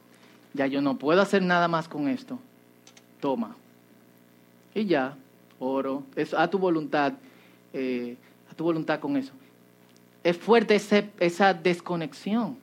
ya 0.58 0.66
yo 0.66 0.82
no 0.82 0.98
puedo 0.98 1.22
hacer 1.22 1.40
nada 1.40 1.68
más 1.68 1.86
con 1.86 2.08
esto. 2.08 2.36
Toma. 3.20 3.54
Y 4.74 4.86
ya, 4.86 5.14
oro, 5.60 6.02
es 6.16 6.34
a 6.34 6.50
tu 6.50 6.58
voluntad, 6.58 7.12
eh, 7.72 8.16
a 8.50 8.54
tu 8.54 8.64
voluntad 8.64 8.98
con 8.98 9.16
eso. 9.16 9.32
Es 10.24 10.36
fuerte 10.36 10.74
esa 11.20 11.54
desconexión. 11.54 12.56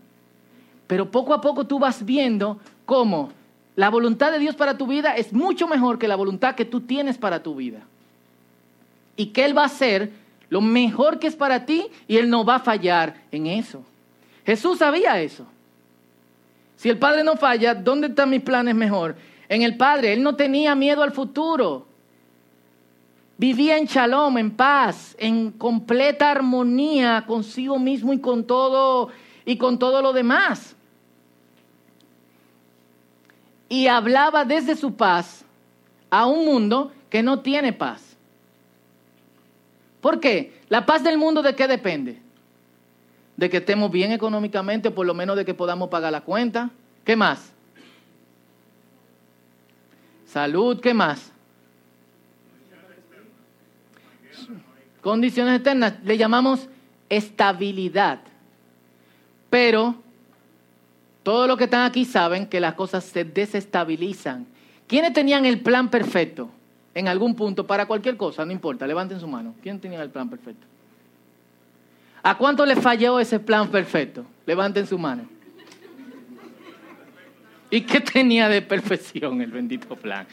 Pero 0.87 1.09
poco 1.09 1.33
a 1.33 1.39
poco 1.39 1.65
tú 1.65 1.79
vas 1.79 2.03
viendo 2.03 2.59
cómo 2.85 3.31
la 3.77 3.89
voluntad 3.89 4.33
de 4.33 4.39
Dios 4.39 4.57
para 4.57 4.77
tu 4.77 4.87
vida 4.87 5.15
es 5.15 5.31
mucho 5.31 5.65
mejor 5.65 5.97
que 5.97 6.09
la 6.09 6.17
voluntad 6.17 6.53
que 6.53 6.65
tú 6.65 6.81
tienes 6.81 7.17
para 7.17 7.43
tu 7.43 7.55
vida 7.55 7.79
y 9.15 9.27
que 9.27 9.45
Él 9.45 9.57
va 9.57 9.63
a 9.63 9.67
hacer 9.67 10.11
lo 10.49 10.59
mejor 10.59 11.17
que 11.17 11.27
es 11.27 11.35
para 11.37 11.65
ti 11.65 11.87
y 12.09 12.17
Él 12.17 12.29
no 12.29 12.43
va 12.43 12.55
a 12.55 12.59
fallar 12.59 13.21
en 13.31 13.47
eso. 13.47 13.83
Jesús 14.45 14.79
sabía 14.79 15.21
eso. 15.21 15.45
Si 16.75 16.89
el 16.89 16.97
Padre 16.97 17.23
no 17.23 17.37
falla, 17.37 17.73
¿dónde 17.73 18.07
están 18.07 18.29
mis 18.29 18.41
planes 18.41 18.75
mejor? 18.75 19.15
En 19.47 19.61
el 19.61 19.77
Padre, 19.77 20.13
Él 20.13 20.23
no 20.23 20.35
tenía 20.35 20.75
miedo 20.75 21.03
al 21.03 21.11
futuro. 21.11 21.87
Vivía 23.37 23.77
en 23.77 23.85
shalom, 23.85 24.37
en 24.37 24.51
paz, 24.51 25.15
en 25.19 25.51
completa 25.51 26.31
armonía 26.31 27.25
consigo 27.27 27.77
mismo 27.77 28.13
y 28.13 28.19
con 28.19 28.45
todo 28.47 29.09
y 29.45 29.57
con 29.57 29.77
todo 29.77 30.01
lo 30.01 30.13
demás. 30.13 30.75
Y 33.67 33.87
hablaba 33.87 34.45
desde 34.45 34.75
su 34.75 34.95
paz 34.95 35.43
a 36.09 36.25
un 36.25 36.45
mundo 36.45 36.93
que 37.09 37.23
no 37.23 37.41
tiene 37.41 37.73
paz. 37.73 38.15
¿Por 40.01 40.19
qué? 40.19 40.61
¿La 40.69 40.85
paz 40.85 41.03
del 41.03 41.17
mundo 41.17 41.41
de 41.41 41.55
qué 41.55 41.67
depende? 41.67 42.21
De 43.37 43.49
que 43.49 43.57
estemos 43.57 43.91
bien 43.91 44.11
económicamente, 44.11 44.91
por 44.91 45.05
lo 45.05 45.13
menos 45.13 45.35
de 45.35 45.45
que 45.45 45.53
podamos 45.53 45.89
pagar 45.89 46.11
la 46.11 46.21
cuenta. 46.21 46.69
¿Qué 47.03 47.15
más? 47.15 47.51
Salud, 50.25 50.79
¿qué 50.79 50.93
más? 50.93 51.31
Condiciones 55.01 55.55
externas, 55.55 55.95
le 56.03 56.17
llamamos 56.17 56.67
estabilidad. 57.09 58.21
Pero 59.49 59.95
todos 61.23 61.47
los 61.47 61.57
que 61.57 61.65
están 61.65 61.83
aquí 61.83 62.05
saben 62.05 62.47
que 62.47 62.59
las 62.59 62.73
cosas 62.73 63.03
se 63.03 63.23
desestabilizan. 63.23 64.47
¿Quiénes 64.87 65.13
tenían 65.13 65.45
el 65.45 65.61
plan 65.61 65.89
perfecto? 65.89 66.49
en 66.95 67.09
algún 67.09 67.35
punto 67.35 67.67
para 67.67 67.85
cualquier 67.85 68.15
cosa, 68.17 68.45
no 68.45 68.53
importa, 68.53 68.87
levanten 68.87 69.19
su 69.19 69.27
mano. 69.27 69.53
¿Quién 69.61 69.79
tenía 69.79 70.01
el 70.01 70.09
plan 70.09 70.29
perfecto? 70.29 70.65
¿A 72.25 72.35
cuánto 72.35 72.65
le 72.65 72.75
falló 72.75 73.19
ese 73.19 73.39
plan 73.39 73.69
perfecto? 73.69 74.25
Levanten 74.47 74.87
su 74.87 74.97
mano. 74.97 75.29
¿Y 77.69 77.81
qué 77.81 78.01
tenía 78.01 78.49
de 78.49 78.63
perfección 78.63 79.41
el 79.41 79.51
bendito 79.51 79.95
plan? 79.95 80.25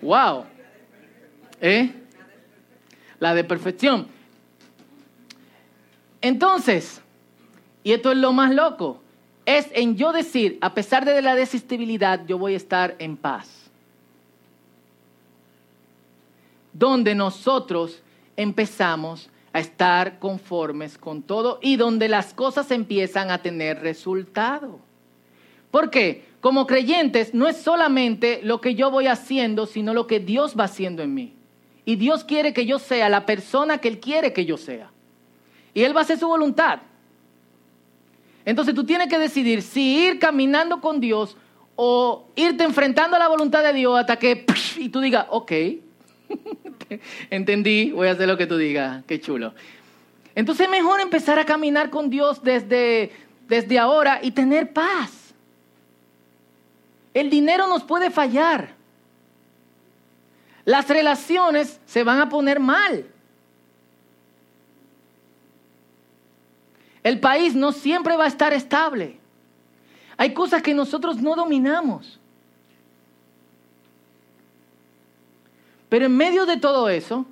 ¡Wow! 0.00 0.44
¿Eh? 1.60 1.90
La 3.18 3.34
de 3.34 3.42
perfección. 3.42 4.06
Entonces, 6.20 7.00
y 7.82 7.92
esto 7.92 8.12
es 8.12 8.18
lo 8.18 8.32
más 8.32 8.54
loco, 8.54 9.02
es 9.44 9.66
en 9.72 9.96
yo 9.96 10.12
decir, 10.12 10.58
a 10.60 10.74
pesar 10.74 11.04
de 11.04 11.20
la 11.22 11.34
desestabilidad, 11.34 12.24
yo 12.26 12.38
voy 12.38 12.54
a 12.54 12.58
estar 12.58 12.94
en 13.00 13.16
paz. 13.16 13.66
donde 16.78 17.14
nosotros 17.14 18.02
empezamos 18.36 19.30
a 19.56 19.60
estar 19.60 20.18
conformes 20.18 20.98
con 20.98 21.22
todo 21.22 21.58
y 21.62 21.76
donde 21.76 22.08
las 22.08 22.34
cosas 22.34 22.70
empiezan 22.70 23.30
a 23.30 23.42
tener 23.42 23.80
resultado. 23.80 24.80
¿Por 25.70 25.90
qué? 25.90 26.24
Como 26.40 26.66
creyentes 26.66 27.34
no 27.34 27.48
es 27.48 27.56
solamente 27.56 28.40
lo 28.42 28.60
que 28.60 28.74
yo 28.74 28.90
voy 28.90 29.06
haciendo, 29.06 29.66
sino 29.66 29.94
lo 29.94 30.06
que 30.06 30.20
Dios 30.20 30.54
va 30.58 30.64
haciendo 30.64 31.02
en 31.02 31.14
mí. 31.14 31.34
Y 31.84 31.96
Dios 31.96 32.24
quiere 32.24 32.52
que 32.52 32.66
yo 32.66 32.78
sea 32.78 33.08
la 33.08 33.26
persona 33.26 33.78
que 33.78 33.88
Él 33.88 34.00
quiere 34.00 34.32
que 34.32 34.44
yo 34.44 34.56
sea. 34.56 34.90
Y 35.74 35.82
Él 35.82 35.94
va 35.94 36.00
a 36.00 36.04
hacer 36.04 36.18
su 36.18 36.28
voluntad. 36.28 36.80
Entonces 38.44 38.74
tú 38.74 38.84
tienes 38.84 39.08
que 39.08 39.18
decidir 39.18 39.62
si 39.62 40.06
ir 40.06 40.18
caminando 40.18 40.80
con 40.80 41.00
Dios 41.00 41.36
o 41.74 42.28
irte 42.36 42.64
enfrentando 42.64 43.16
a 43.16 43.18
la 43.18 43.28
voluntad 43.28 43.62
de 43.62 43.72
Dios 43.72 43.98
hasta 43.98 44.18
que 44.18 44.46
y 44.78 44.88
tú 44.88 45.00
digas, 45.00 45.26
ok, 45.30 45.52
entendí, 47.30 47.92
voy 47.92 48.08
a 48.08 48.12
hacer 48.12 48.28
lo 48.28 48.36
que 48.36 48.46
tú 48.46 48.56
digas, 48.56 49.04
qué 49.06 49.20
chulo. 49.20 49.54
Entonces 50.34 50.66
es 50.66 50.70
mejor 50.70 51.00
empezar 51.00 51.38
a 51.38 51.46
caminar 51.46 51.90
con 51.90 52.10
Dios 52.10 52.42
desde, 52.42 53.12
desde 53.48 53.78
ahora 53.78 54.20
y 54.22 54.32
tener 54.32 54.72
paz. 54.72 55.34
El 57.14 57.30
dinero 57.30 57.66
nos 57.66 57.82
puede 57.82 58.10
fallar. 58.10 58.74
Las 60.66 60.88
relaciones 60.88 61.80
se 61.86 62.04
van 62.04 62.20
a 62.20 62.28
poner 62.28 62.60
mal. 62.60 63.06
El 67.02 67.20
país 67.20 67.54
no 67.54 67.72
siempre 67.72 68.16
va 68.16 68.24
a 68.24 68.28
estar 68.28 68.52
estable. 68.52 69.18
Hay 70.16 70.34
cosas 70.34 70.60
que 70.60 70.74
nosotros 70.74 71.18
no 71.18 71.36
dominamos. 71.36 72.18
Pero 75.88 76.06
en 76.06 76.16
medio 76.16 76.46
de 76.46 76.56
todo 76.56 76.88
eso, 76.88 77.26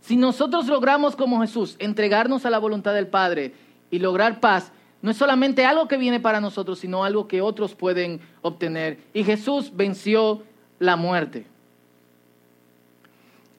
si 0.00 0.16
nosotros 0.16 0.66
logramos 0.66 1.14
como 1.16 1.40
Jesús 1.40 1.76
entregarnos 1.78 2.44
a 2.44 2.50
la 2.50 2.58
voluntad 2.58 2.94
del 2.94 3.06
Padre 3.06 3.54
y 3.90 3.98
lograr 3.98 4.40
paz, 4.40 4.72
no 5.00 5.10
es 5.10 5.16
solamente 5.16 5.64
algo 5.64 5.88
que 5.88 5.96
viene 5.96 6.20
para 6.20 6.40
nosotros, 6.40 6.78
sino 6.78 7.04
algo 7.04 7.28
que 7.28 7.40
otros 7.40 7.74
pueden 7.74 8.20
obtener. 8.40 8.98
Y 9.12 9.24
Jesús 9.24 9.72
venció 9.74 10.42
la 10.78 10.96
muerte. 10.96 11.46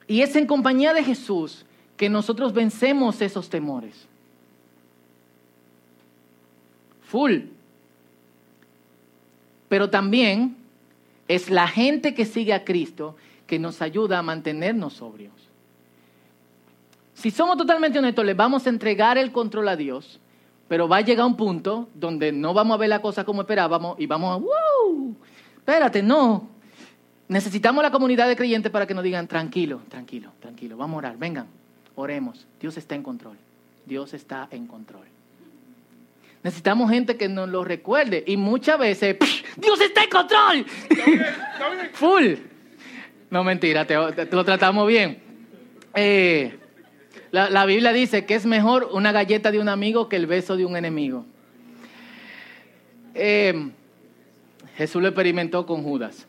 Y 0.08 0.22
es 0.22 0.36
en 0.36 0.48
compañía 0.48 0.94
de 0.94 1.04
Jesús 1.04 1.66
que 1.98 2.10
nosotros 2.10 2.54
vencemos 2.54 3.22
esos 3.22 3.50
temores. 3.50 4.08
full. 7.14 7.42
Pero 9.70 9.92
también 9.92 10.58
es 11.28 11.50
la 11.50 11.68
gente 11.68 12.14
que 12.14 12.26
sigue 12.26 12.54
a 12.54 12.64
Cristo 12.64 13.16
que 13.48 13.60
nos 13.60 13.82
ayuda 13.82 14.20
a 14.20 14.24
mantenernos 14.24 14.94
sobrios. 14.94 15.34
Si 17.14 17.32
somos 17.32 17.58
totalmente 17.58 18.00
honestos, 18.00 18.26
le 18.26 18.34
vamos 18.34 18.66
a 18.66 18.70
entregar 18.70 19.18
el 19.18 19.32
control 19.32 19.68
a 19.70 19.76
Dios, 19.76 20.20
pero 20.68 20.88
va 20.88 20.98
a 20.98 21.02
llegar 21.02 21.26
un 21.26 21.38
punto 21.38 21.88
donde 21.94 22.32
no 22.32 22.54
vamos 22.54 22.76
a 22.76 22.78
ver 22.78 22.90
la 22.90 23.02
cosa 23.02 23.24
como 23.24 23.42
esperábamos 23.42 24.00
y 24.00 24.08
vamos 24.08 24.34
a, 24.34 24.38
¡wow! 24.38 25.16
Espérate, 25.58 26.02
no. 26.02 26.48
Necesitamos 27.28 27.84
la 27.84 27.92
comunidad 27.92 28.28
de 28.28 28.36
creyentes 28.36 28.72
para 28.72 28.86
que 28.86 28.94
nos 28.94 29.04
digan, 29.04 29.28
tranquilo, 29.28 29.82
tranquilo, 29.90 30.32
tranquilo, 30.40 30.76
vamos 30.76 30.96
a 30.96 30.98
orar, 30.98 31.18
vengan, 31.18 31.48
oremos. 31.96 32.46
Dios 32.60 32.78
está 32.78 32.96
en 32.96 33.04
control. 33.04 33.38
Dios 33.86 34.14
está 34.14 34.48
en 34.52 34.68
control. 34.68 35.13
Necesitamos 36.44 36.92
gente 36.92 37.16
que 37.16 37.30
nos 37.30 37.48
lo 37.48 37.64
recuerde. 37.64 38.24
Y 38.28 38.36
muchas 38.36 38.78
veces, 38.78 39.18
Dios 39.56 39.80
está 39.80 40.04
en 40.04 40.10
control. 40.10 40.66
Full. 41.94 42.34
No, 43.30 43.44
mentira, 43.44 43.88
te, 43.88 43.96
lo 43.96 44.44
tratamos 44.44 44.88
bien. 44.88 45.22
Eh, 45.96 46.60
la, 47.32 47.66
Biblia 47.66 47.94
dice 47.94 48.26
que 48.26 48.36
es 48.36 48.46
mejor 48.46 48.90
una 48.92 49.12
galleta 49.12 49.52
de 49.52 49.60
un 49.60 49.70
amigo 49.70 50.10
que 50.10 50.18
el 50.18 50.28
beso 50.28 50.58
de 50.58 50.66
un 50.66 50.76
enemigo. 50.76 51.26
Eh, 53.16 53.72
Jesús 54.76 55.02
lo 55.02 55.08
experimentó 55.08 55.66
con 55.66 55.82
Judas. 55.82 56.28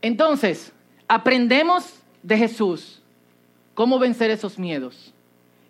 Entonces, 0.00 0.72
aprendemos 1.06 2.00
de 2.22 2.38
Jesús 2.38 3.02
cómo 3.74 3.98
vencer 3.98 4.30
esos 4.30 4.58
miedos 4.58 5.12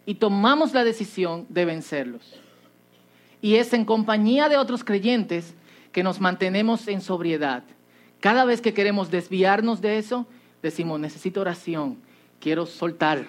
y 0.09 0.15
tomamos 0.15 0.73
la 0.73 0.85
decisión 0.85 1.45
de 1.51 1.67
vencerlos. 1.67 2.23
Y 3.43 3.57
es 3.57 3.75
en 3.75 3.85
compañía 3.85 4.49
de 4.49 4.57
otros 4.57 4.83
creyentes 4.83 5.53
que 5.93 6.03
nos 6.03 6.19
mantenemos 6.19 6.89
en 6.89 7.03
sobriedad. 7.03 7.63
Cada 8.19 8.47
vez 8.47 8.63
que 8.63 8.73
queremos 8.73 9.11
desviarnos 9.11 9.83
de 9.83 9.99
eso, 9.99 10.27
decimos, 10.63 10.99
necesito 10.99 11.43
oración, 11.43 11.99
quiero 12.41 12.65
soltar, 12.65 13.29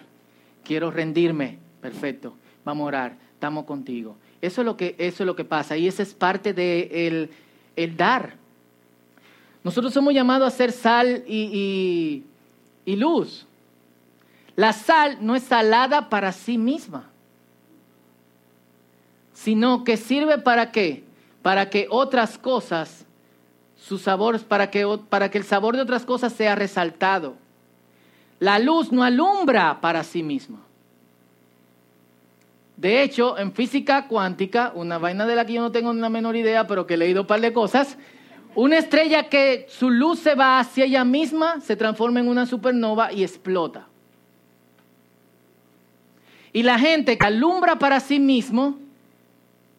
quiero 0.63 0.89
rendirme. 0.89 1.57
Perfecto, 1.81 2.35
vamos 2.63 2.85
a 2.85 2.87
orar, 2.87 3.17
estamos 3.33 3.65
contigo. 3.65 4.15
Eso 4.39 4.61
es 4.61 4.65
lo 4.65 4.77
que, 4.77 4.95
eso 4.99 5.23
es 5.23 5.27
lo 5.27 5.35
que 5.35 5.43
pasa 5.43 5.75
y 5.75 5.85
esa 5.85 6.01
es 6.01 6.13
parte 6.13 6.53
del 6.53 6.89
de 6.89 7.29
el, 7.75 7.97
dar. 7.97 8.35
Nosotros 9.65 9.93
somos 9.93 10.13
llamados 10.13 10.47
a 10.47 10.55
ser 10.55 10.71
sal 10.71 11.25
y 11.27 12.23
luz. 12.85 13.48
La 14.59 14.73
sal 14.73 15.19
no 15.21 15.37
es 15.37 15.43
salada 15.43 16.09
para 16.09 16.33
sí 16.33 16.57
misma, 16.57 17.09
sino 19.31 19.85
que 19.85 19.95
sirve 19.95 20.37
para 20.37 20.73
qué? 20.73 21.05
Para 21.41 21.69
que 21.69 21.87
otras 21.89 22.37
cosas, 22.37 23.05
sus 23.77 24.01
sabores, 24.01 24.43
para 24.43 24.69
que, 24.69 24.85
para 25.07 25.31
que 25.31 25.37
el 25.37 25.45
sabor 25.45 25.77
de 25.77 25.81
otras 25.81 26.03
cosas 26.03 26.33
sea 26.33 26.55
resaltado. 26.55 27.35
La 28.41 28.59
luz 28.59 28.91
no 28.91 29.01
alumbra 29.01 29.79
para 29.79 30.03
sí 30.03 30.23
misma. 30.23 30.59
De 32.75 33.01
hecho, 33.01 33.37
en 33.37 33.53
física 33.53 34.09
cuántica, 34.09 34.73
una 34.75 34.97
vaina 34.97 35.25
de 35.25 35.37
la 35.37 35.45
que 35.45 35.53
yo 35.53 35.61
no 35.61 35.71
tengo 35.71 35.91
una 35.91 36.09
menor 36.09 36.35
idea, 36.35 36.67
pero 36.67 36.85
que 36.85 36.95
he 36.95 36.97
leído 36.97 37.21
un 37.21 37.27
par 37.27 37.39
de 37.39 37.53
cosas, 37.53 37.97
una 38.55 38.77
estrella 38.77 39.29
que 39.29 39.67
su 39.69 39.89
luz 39.89 40.19
se 40.19 40.35
va 40.35 40.59
hacia 40.59 40.83
ella 40.83 41.05
misma 41.05 41.61
se 41.61 41.77
transforma 41.77 42.19
en 42.19 42.27
una 42.27 42.45
supernova 42.45 43.13
y 43.13 43.23
explota. 43.23 43.88
Y 46.59 46.63
la 46.63 46.77
gente 46.77 47.17
que 47.17 47.25
alumbra 47.25 47.79
para 47.79 48.01
sí 48.01 48.19
mismo, 48.19 48.77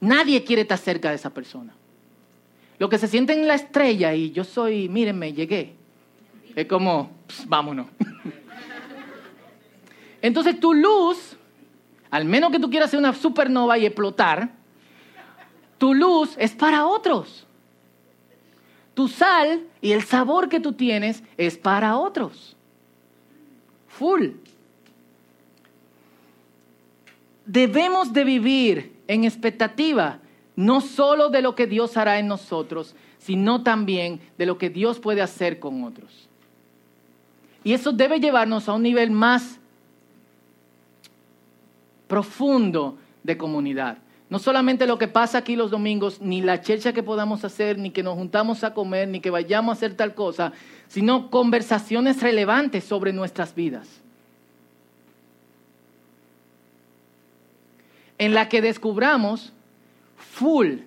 nadie 0.00 0.42
quiere 0.44 0.62
estar 0.62 0.78
cerca 0.78 1.10
de 1.10 1.16
esa 1.16 1.28
persona. 1.28 1.74
Lo 2.78 2.88
que 2.88 2.96
se 2.96 3.06
siente 3.06 3.34
en 3.34 3.46
la 3.46 3.54
estrella 3.54 4.14
y 4.14 4.30
yo 4.30 4.44
soy, 4.44 4.88
mírenme, 4.88 5.34
llegué. 5.34 5.74
Es 6.56 6.64
como, 6.64 7.10
vámonos. 7.48 7.86
Entonces 10.22 10.58
tu 10.58 10.72
luz, 10.72 11.36
al 12.10 12.24
menos 12.24 12.50
que 12.50 12.58
tú 12.58 12.70
quieras 12.70 12.90
ser 12.90 12.98
una 12.98 13.12
supernova 13.12 13.76
y 13.76 13.84
explotar, 13.84 14.50
tu 15.76 15.92
luz 15.92 16.34
es 16.38 16.52
para 16.52 16.86
otros. 16.86 17.46
Tu 18.94 19.06
sal 19.06 19.66
y 19.82 19.92
el 19.92 20.02
sabor 20.02 20.48
que 20.48 20.60
tú 20.60 20.72
tienes 20.72 21.22
es 21.36 21.58
para 21.58 21.98
otros. 21.98 22.56
Full 23.86 24.28
debemos 27.50 28.12
de 28.12 28.22
vivir 28.22 28.92
en 29.08 29.24
expectativa, 29.24 30.20
no 30.54 30.80
solo 30.80 31.30
de 31.30 31.42
lo 31.42 31.56
que 31.56 31.66
Dios 31.66 31.96
hará 31.96 32.20
en 32.20 32.28
nosotros, 32.28 32.94
sino 33.18 33.64
también 33.64 34.20
de 34.38 34.46
lo 34.46 34.56
que 34.56 34.70
Dios 34.70 35.00
puede 35.00 35.20
hacer 35.20 35.58
con 35.58 35.82
otros. 35.82 36.28
Y 37.64 37.72
eso 37.72 37.90
debe 37.92 38.20
llevarnos 38.20 38.68
a 38.68 38.74
un 38.74 38.82
nivel 38.82 39.10
más 39.10 39.58
profundo 42.06 42.98
de 43.24 43.36
comunidad. 43.36 43.98
No 44.28 44.38
solamente 44.38 44.86
lo 44.86 44.96
que 44.96 45.08
pasa 45.08 45.38
aquí 45.38 45.56
los 45.56 45.72
domingos, 45.72 46.20
ni 46.20 46.42
la 46.42 46.60
checha 46.60 46.92
que 46.92 47.02
podamos 47.02 47.44
hacer, 47.44 47.78
ni 47.78 47.90
que 47.90 48.04
nos 48.04 48.14
juntamos 48.14 48.62
a 48.62 48.74
comer, 48.74 49.08
ni 49.08 49.18
que 49.18 49.30
vayamos 49.30 49.70
a 49.70 49.76
hacer 49.76 49.94
tal 49.94 50.14
cosa, 50.14 50.52
sino 50.86 51.30
conversaciones 51.30 52.22
relevantes 52.22 52.84
sobre 52.84 53.12
nuestras 53.12 53.56
vidas. 53.56 53.88
En 58.20 58.34
la 58.34 58.50
que 58.50 58.60
descubramos 58.60 59.50
full 60.16 60.80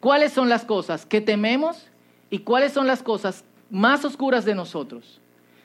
cuáles 0.00 0.32
son 0.32 0.48
las 0.48 0.64
cosas 0.64 1.06
que 1.06 1.20
tememos 1.20 1.86
y 2.30 2.40
cuáles 2.40 2.72
son 2.72 2.88
las 2.88 3.00
cosas 3.00 3.44
más 3.70 4.04
oscuras 4.04 4.44
de 4.44 4.56
nosotros, 4.56 5.20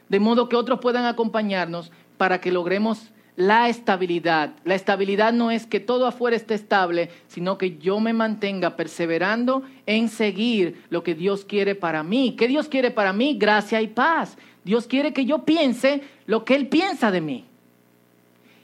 de 0.07 0.19
modo 0.19 0.47
que 0.47 0.55
otros 0.55 0.79
puedan 0.79 1.05
acompañarnos 1.05 1.91
para 2.17 2.39
que 2.39 2.51
logremos 2.51 3.11
la 3.35 3.69
estabilidad. 3.69 4.53
La 4.65 4.75
estabilidad 4.75 5.33
no 5.33 5.49
es 5.49 5.65
que 5.65 5.79
todo 5.79 6.05
afuera 6.05 6.37
esté 6.37 6.53
estable, 6.53 7.09
sino 7.27 7.57
que 7.57 7.79
yo 7.79 7.99
me 7.99 8.13
mantenga 8.13 8.75
perseverando 8.75 9.63
en 9.87 10.09
seguir 10.09 10.83
lo 10.91 11.01
que 11.01 11.15
Dios 11.15 11.43
quiere 11.43 11.73
para 11.73 12.03
mí. 12.03 12.35
¿Qué 12.37 12.47
Dios 12.47 12.67
quiere 12.67 12.91
para 12.91 13.13
mí? 13.13 13.35
Gracia 13.39 13.81
y 13.81 13.87
paz. 13.87 14.37
Dios 14.63 14.85
quiere 14.85 15.11
que 15.11 15.25
yo 15.25 15.43
piense 15.43 16.03
lo 16.27 16.45
que 16.45 16.53
Él 16.53 16.67
piensa 16.67 17.09
de 17.09 17.21
mí. 17.21 17.46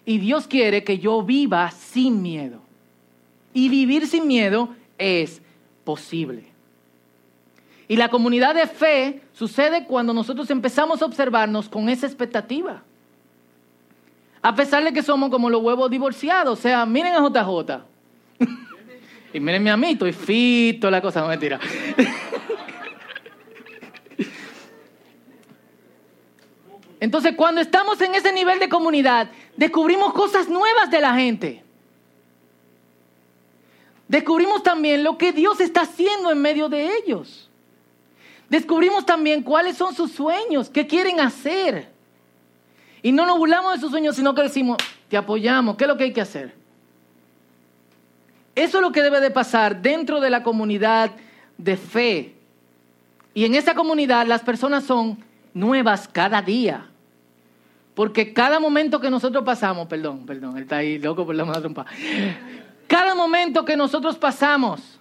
Y 0.06 0.18
Dios 0.18 0.48
quiere 0.48 0.84
que 0.84 1.00
yo 1.00 1.24
viva 1.24 1.72
sin 1.72 2.22
miedo. 2.22 2.60
Y 3.54 3.70
vivir 3.70 4.08
sin 4.08 4.28
miedo 4.28 4.70
es 4.98 5.42
posible. 5.84 6.46
Y 7.88 7.96
la 7.96 8.10
comunidad 8.10 8.56
de 8.56 8.68
fe 8.68 9.22
sucede 9.34 9.86
cuando 9.86 10.14
nosotros 10.14 10.50
empezamos 10.50 11.02
a 11.02 11.06
observarnos 11.06 11.70
con 11.70 11.90
esa 11.90 12.08
expectativa. 12.08 12.82
A 14.42 14.56
pesar 14.56 14.84
de 14.84 14.92
que 14.92 15.04
somos 15.04 15.30
como 15.30 15.50
los 15.50 15.62
huevos 15.62 15.90
divorciados. 15.90 16.60
O 16.60 16.62
sea, 16.62 16.86
miren 16.86 17.14
a 17.14 17.20
JJ. 17.20 17.84
y 19.34 19.40
mírenme 19.40 19.72
a 19.72 19.78
mí, 19.78 19.92
estoy 19.92 20.12
fito, 20.12 20.90
la 20.90 21.02
cosa, 21.02 21.22
no 21.22 21.28
mentira. 21.28 21.60
Entonces, 27.04 27.36
cuando 27.36 27.60
estamos 27.60 28.00
en 28.00 28.16
ese 28.16 28.32
nivel 28.32 28.60
de 28.60 28.70
comunidad, 28.70 29.30
descubrimos 29.58 30.14
cosas 30.14 30.48
nuevas 30.48 30.90
de 30.90 31.02
la 31.02 31.14
gente. 31.14 31.62
Descubrimos 34.08 34.64
también 34.64 35.04
lo 35.04 35.18
que 35.18 35.34
Dios 35.34 35.60
está 35.60 35.82
haciendo 35.82 36.32
en 36.32 36.42
medio 36.42 36.70
de 36.70 36.96
ellos. 36.96 37.50
Descubrimos 38.48 39.06
también 39.06 39.44
cuáles 39.44 39.76
son 39.76 39.94
sus 39.94 40.14
sueños, 40.14 40.70
qué 40.70 40.88
quieren 40.88 41.20
hacer. 41.20 41.90
Y 43.02 43.12
no 43.12 43.26
nos 43.26 43.38
burlamos 43.38 43.74
de 43.74 43.82
sus 43.82 43.92
sueños, 43.92 44.16
sino 44.16 44.34
que 44.34 44.44
decimos, 44.44 44.78
te 45.10 45.18
apoyamos, 45.18 45.76
¿qué 45.76 45.84
es 45.84 45.88
lo 45.90 45.98
que 45.98 46.06
hay 46.06 46.14
que 46.14 46.22
hacer? 46.22 46.56
Eso 48.56 48.78
es 48.78 48.82
lo 48.82 48.94
que 48.94 49.02
debe 49.02 49.20
de 49.20 49.30
pasar 49.30 49.82
dentro 49.82 50.22
de 50.22 50.30
la 50.30 50.42
comunidad 50.42 51.12
de 51.58 51.76
fe. 51.76 52.34
Y 53.34 53.44
en 53.44 53.56
esa 53.56 53.76
comunidad 53.76 54.26
las 54.26 54.42
personas 54.42 54.86
son 54.86 55.22
nuevas 55.54 56.08
cada 56.08 56.42
día. 56.42 56.92
Porque 57.96 58.34
cada 58.34 58.60
momento 58.60 59.00
que 59.00 59.10
nosotros 59.10 59.44
pasamos, 59.44 59.88
perdón, 59.88 60.26
perdón, 60.26 60.58
él 60.58 60.64
está 60.64 60.78
ahí 60.78 60.98
loco 60.98 61.26
por 61.26 61.36
la 61.36 61.46
mala. 61.46 61.86
Cada 62.88 63.14
momento 63.14 63.64
que 63.64 63.78
nosotros 63.78 64.18
pasamos, 64.18 65.00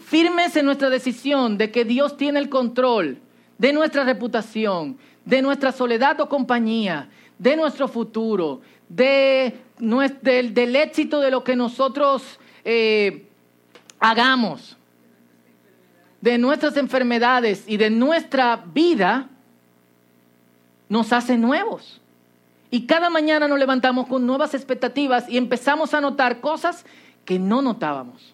firmes 0.00 0.56
en 0.56 0.66
nuestra 0.66 0.90
decisión 0.90 1.56
de 1.56 1.70
que 1.70 1.84
Dios 1.84 2.16
tiene 2.16 2.40
el 2.40 2.48
control 2.48 3.18
de 3.58 3.72
nuestra 3.72 4.04
reputación, 4.04 4.98
de 5.24 5.40
nuestra 5.40 5.70
soledad 5.72 6.20
o 6.20 6.28
compañía, 6.28 7.08
de 7.38 7.56
nuestro 7.56 7.86
futuro, 7.88 8.60
de, 8.88 9.54
del, 9.78 10.76
éxito 10.76 11.20
de 11.20 11.30
lo 11.30 11.44
que 11.44 11.56
nosotros 11.56 12.38
eh, 12.64 13.26
hagamos 14.00 14.76
de 16.24 16.38
nuestras 16.38 16.78
enfermedades 16.78 17.64
y 17.66 17.76
de 17.76 17.90
nuestra 17.90 18.64
vida 18.72 19.28
nos 20.88 21.12
hace 21.12 21.36
nuevos. 21.36 22.00
Y 22.70 22.86
cada 22.86 23.10
mañana 23.10 23.46
nos 23.46 23.58
levantamos 23.58 24.06
con 24.06 24.26
nuevas 24.26 24.54
expectativas 24.54 25.28
y 25.28 25.36
empezamos 25.36 25.92
a 25.92 26.00
notar 26.00 26.40
cosas 26.40 26.86
que 27.26 27.38
no 27.38 27.60
notábamos. 27.60 28.32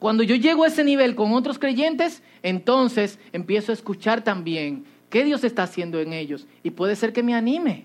Cuando 0.00 0.24
yo 0.24 0.34
llego 0.34 0.64
a 0.64 0.66
ese 0.66 0.82
nivel 0.82 1.14
con 1.14 1.34
otros 1.34 1.60
creyentes, 1.60 2.20
entonces 2.42 3.20
empiezo 3.32 3.70
a 3.70 3.74
escuchar 3.74 4.24
también 4.24 4.86
qué 5.08 5.24
Dios 5.24 5.44
está 5.44 5.62
haciendo 5.62 6.00
en 6.00 6.14
ellos 6.14 6.48
y 6.64 6.70
puede 6.70 6.96
ser 6.96 7.12
que 7.12 7.22
me 7.22 7.36
anime 7.36 7.84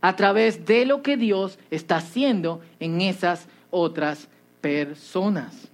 a 0.00 0.14
través 0.14 0.66
de 0.66 0.86
lo 0.86 1.02
que 1.02 1.16
Dios 1.16 1.58
está 1.72 1.96
haciendo 1.96 2.60
en 2.78 3.00
esas 3.00 3.48
otras 3.72 4.28
personas. 4.66 5.68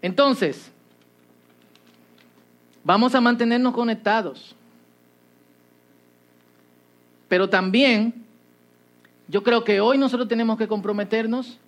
Entonces, 0.00 0.70
vamos 2.84 3.12
a 3.16 3.20
mantenernos 3.20 3.74
conectados. 3.74 4.54
Pero 7.28 7.48
también, 7.48 8.14
yo 9.26 9.42
creo 9.42 9.64
que 9.64 9.80
hoy 9.80 9.98
nosotros 9.98 10.28
tenemos 10.28 10.56
que 10.56 10.68
comprometernos 10.68 11.58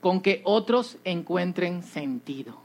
con 0.00 0.20
que 0.20 0.42
otros 0.44 0.96
encuentren 1.02 1.82
sentido. 1.82 2.56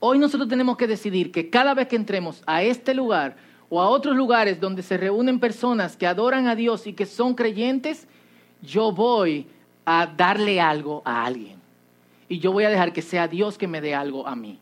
Hoy 0.00 0.18
nosotros 0.18 0.48
tenemos 0.48 0.76
que 0.76 0.88
decidir 0.88 1.30
que 1.30 1.50
cada 1.50 1.72
vez 1.72 1.86
que 1.86 1.96
entremos 1.96 2.42
a 2.46 2.64
este 2.64 2.94
lugar, 2.94 3.36
o 3.68 3.80
a 3.80 3.88
otros 3.88 4.16
lugares 4.16 4.60
donde 4.60 4.82
se 4.82 4.96
reúnen 4.96 5.40
personas 5.40 5.96
que 5.96 6.06
adoran 6.06 6.46
a 6.46 6.54
Dios 6.54 6.86
y 6.86 6.92
que 6.92 7.06
son 7.06 7.34
creyentes, 7.34 8.06
yo 8.62 8.92
voy 8.92 9.46
a 9.84 10.06
darle 10.06 10.60
algo 10.60 11.02
a 11.04 11.24
alguien. 11.24 11.56
Y 12.28 12.38
yo 12.38 12.52
voy 12.52 12.64
a 12.64 12.70
dejar 12.70 12.92
que 12.92 13.02
sea 13.02 13.28
Dios 13.28 13.56
que 13.56 13.68
me 13.68 13.80
dé 13.80 13.94
algo 13.94 14.26
a 14.26 14.34
mí. 14.34 14.58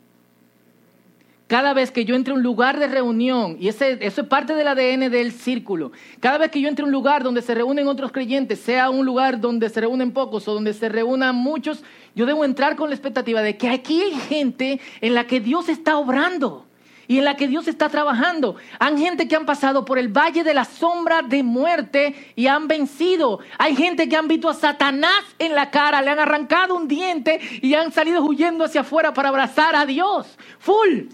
Cada 1.47 1.75
vez 1.75 1.91
que 1.91 2.07
yo 2.07 2.15
entre 2.15 2.33
a 2.33 2.37
un 2.37 2.43
lugar 2.43 2.79
de 2.79 2.89
reunión, 2.89 3.59
y 3.61 3.69
ese, 3.69 3.99
eso 4.01 4.23
es 4.23 4.29
parte 4.29 4.55
del 4.55 4.67
ADN 4.67 5.11
del 5.11 5.31
círculo, 5.31 5.93
cada 6.19 6.39
vez 6.39 6.51
que 6.51 6.61
yo 6.61 6.69
entre 6.69 6.85
a 6.85 6.87
un 6.87 6.93
lugar 6.93 7.23
donde 7.23 7.43
se 7.43 7.55
reúnen 7.55 7.87
otros 7.87 8.13
creyentes, 8.13 8.61
sea 8.61 8.89
un 8.89 9.05
lugar 9.05 9.41
donde 9.41 9.69
se 9.69 9.81
reúnen 9.81 10.13
pocos 10.13 10.49
o 10.49 10.55
donde 10.55 10.73
se 10.73 10.89
reúnan 10.89 11.37
muchos, 11.37 11.85
yo 12.15 12.25
debo 12.25 12.47
entrar 12.47 12.77
con 12.77 12.89
la 12.89 12.95
expectativa 12.95 13.43
de 13.43 13.59
que 13.59 13.69
aquí 13.69 14.01
hay 14.01 14.13
gente 14.13 14.81
en 15.03 15.15
la 15.15 15.27
que 15.27 15.41
Dios 15.41 15.69
está 15.69 15.99
obrando 15.99 16.65
y 17.09 17.19
en 17.19 17.25
la 17.25 17.37
que 17.37 17.49
Dios 17.49 17.69
está 17.69 17.89
trabajando. 17.89 18.57
Hay 18.79 18.99
gente 18.99 19.29
que 19.29 19.37
han 19.37 19.47
pasado 19.47 19.85
por 19.85 19.99
el 19.99 20.09
valle 20.09 20.45
de 20.45 20.55
la 20.55 20.65
sombra 20.65 21.23
de 21.23 21.43
muerte 21.43 22.33
y 22.37 22.47
han 22.47 22.69
vencido. 22.69 23.41
Hay 23.59 23.77
gente 23.77 24.09
que 24.09 24.17
han 24.17 24.29
visto 24.29 24.49
a 24.49 24.55
Satanás 24.55 25.25
en 25.39 25.55
la 25.55 25.71
cara, 25.71 26.03
le 26.03 26.11
han 26.11 26.19
arrancado 26.19 26.75
un 26.75 26.89
diente 26.89 27.41
y 27.63 27.75
han 27.75 27.93
salido 27.93 28.23
huyendo 28.23 28.65
hacia 28.65 28.83
afuera 28.83 29.13
para 29.13 29.29
abrazar 29.29 29.77
a 29.77 29.87
Dios. 29.87 30.39
Full. 30.59 31.09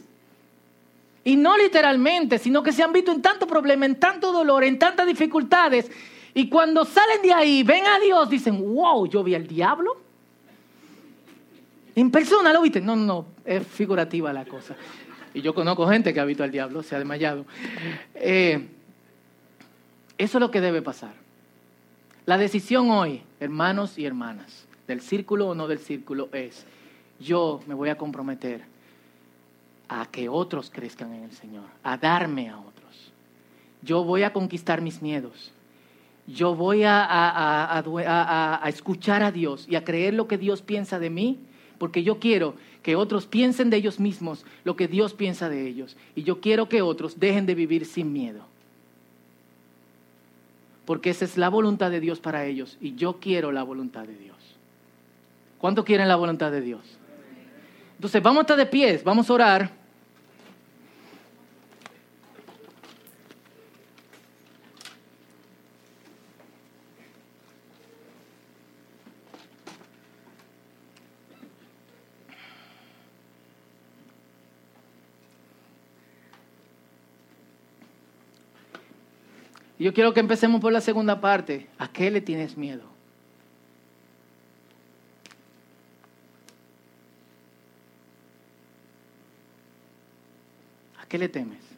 Y 1.24 1.37
no 1.37 1.57
literalmente, 1.57 2.38
sino 2.38 2.62
que 2.62 2.72
se 2.72 2.83
han 2.83 2.92
visto 2.92 3.12
en 3.12 3.20
tanto 3.20 3.46
problema, 3.46 3.85
en 3.85 3.96
tanto 3.96 4.33
dolor, 4.33 4.64
en 4.64 4.79
tantas 4.79 5.07
dificultades. 5.07 5.90
Y 6.33 6.48
cuando 6.48 6.85
salen 6.85 7.22
de 7.22 7.33
ahí, 7.33 7.62
ven 7.62 7.87
a 7.87 7.98
Dios, 7.98 8.31
dicen, 8.31 8.74
wow, 8.74 9.07
yo 9.07 9.22
vi 9.22 9.35
al 9.35 9.46
diablo. 9.46 9.96
En 11.94 12.11
persona 12.11 12.53
lo 12.53 12.62
viste. 12.62 12.81
No, 12.81 12.96
no, 12.96 13.05
no, 13.05 13.26
es 13.44 13.66
figurativa 13.66 14.33
la 14.33 14.44
cosa. 14.44 14.76
Y 15.35 15.43
yo 15.43 15.55
conozco 15.55 15.87
gente 15.88 16.12
que 16.12 16.21
ha 16.21 16.25
visto 16.25 16.43
al 16.43 16.51
diablo, 16.51 16.83
se 16.83 16.95
ha 16.95 16.99
desmayado. 16.99 17.45
Eh, 18.14 18.66
eso 20.19 20.38
es 20.38 20.40
lo 20.40 20.51
que 20.51 20.61
debe 20.61 20.83
pasar. 20.83 21.14
La 22.27 22.37
decisión 22.37 22.90
hoy, 22.90 23.23
hermanos 23.40 23.99
y 23.99 24.05
hermanas, 24.05 24.66
del 24.87 25.01
círculo 25.01 25.49
o 25.49 25.55
no 25.55 25.69
del 25.69 25.79
círculo, 25.79 26.29
es, 26.33 26.66
yo 27.19 27.61
me 27.66 27.75
voy 27.75 27.88
a 27.88 27.97
comprometer 27.97 28.62
a 29.88 30.07
que 30.07 30.29
otros 30.29 30.71
crezcan 30.71 31.12
en 31.14 31.25
el 31.25 31.33
Señor, 31.33 31.64
a 31.83 31.97
darme 31.97 32.49
a 32.49 32.59
otros. 32.59 33.12
Yo 33.83 34.05
voy 34.05 34.23
a 34.23 34.33
conquistar 34.33 34.81
mis 34.81 35.03
miedos. 35.03 35.53
Yo 36.27 36.55
voy 36.55 36.85
a, 36.85 37.05
a, 37.09 38.69
escuchar 38.69 39.23
a 39.23 39.33
Dios 39.33 39.66
y 39.69 39.75
a 39.75 39.85
creer 39.85 40.14
lo 40.14 40.29
que 40.29 40.38
Dios 40.38 40.62
piensa 40.62 40.99
de 40.99 41.11
mí, 41.11 41.38
porque 41.79 42.05
yo 42.05 42.21
quiero 42.21 42.55
que 42.83 42.97
otros 42.97 43.27
piensen 43.27 43.71
de 43.71 43.77
ellos 43.77 44.01
mismos 44.01 44.45
lo 44.64 44.77
que 44.77 44.88
Dios 44.88 45.14
piensa 45.14 45.49
de 45.49 45.66
ellos. 45.66 45.97
Y 46.14 46.23
yo 46.23 46.40
quiero 46.40 46.69
que 46.69 46.83
otros 46.83 47.21
dejen 47.21 47.47
de 47.47 47.55
vivir 47.55 47.85
sin 47.87 48.12
miedo. 48.12 48.40
Porque 50.87 51.11
esa 51.11 51.25
es 51.25 51.37
la 51.37 51.49
voluntad 51.49 51.90
de 51.90 52.01
Dios 52.01 52.21
para 52.21 52.45
ellos 52.47 52.77
y 52.81 52.95
yo 52.95 53.19
quiero 53.21 53.53
la 53.53 53.62
voluntad 53.62 54.07
de 54.07 54.16
Dios. 54.16 54.37
¿Cuánto 55.59 55.85
quieren 55.85 56.09
la 56.09 56.16
voluntad 56.16 56.51
de 56.51 56.62
Dios? 56.62 56.81
Entonces 57.97 58.23
vamos 58.23 58.38
a 58.38 58.40
estar 58.43 58.57
de 58.57 58.66
pies, 58.66 59.05
vamos 59.05 59.29
a 59.29 59.33
orar. 59.35 59.80
Yo 79.85 79.95
quiero 79.95 80.12
que 80.12 80.20
empecemos 80.20 80.61
por 80.61 80.72
la 80.72 80.83
segunda 80.83 81.22
parte. 81.22 81.66
¿A 81.78 81.89
qué 81.89 82.11
le 82.11 82.20
tienes 82.20 82.57
miedo? 82.57 82.83
¿A 90.99 91.07
qué 91.07 91.16
le 91.16 91.31
temes? 91.31 91.70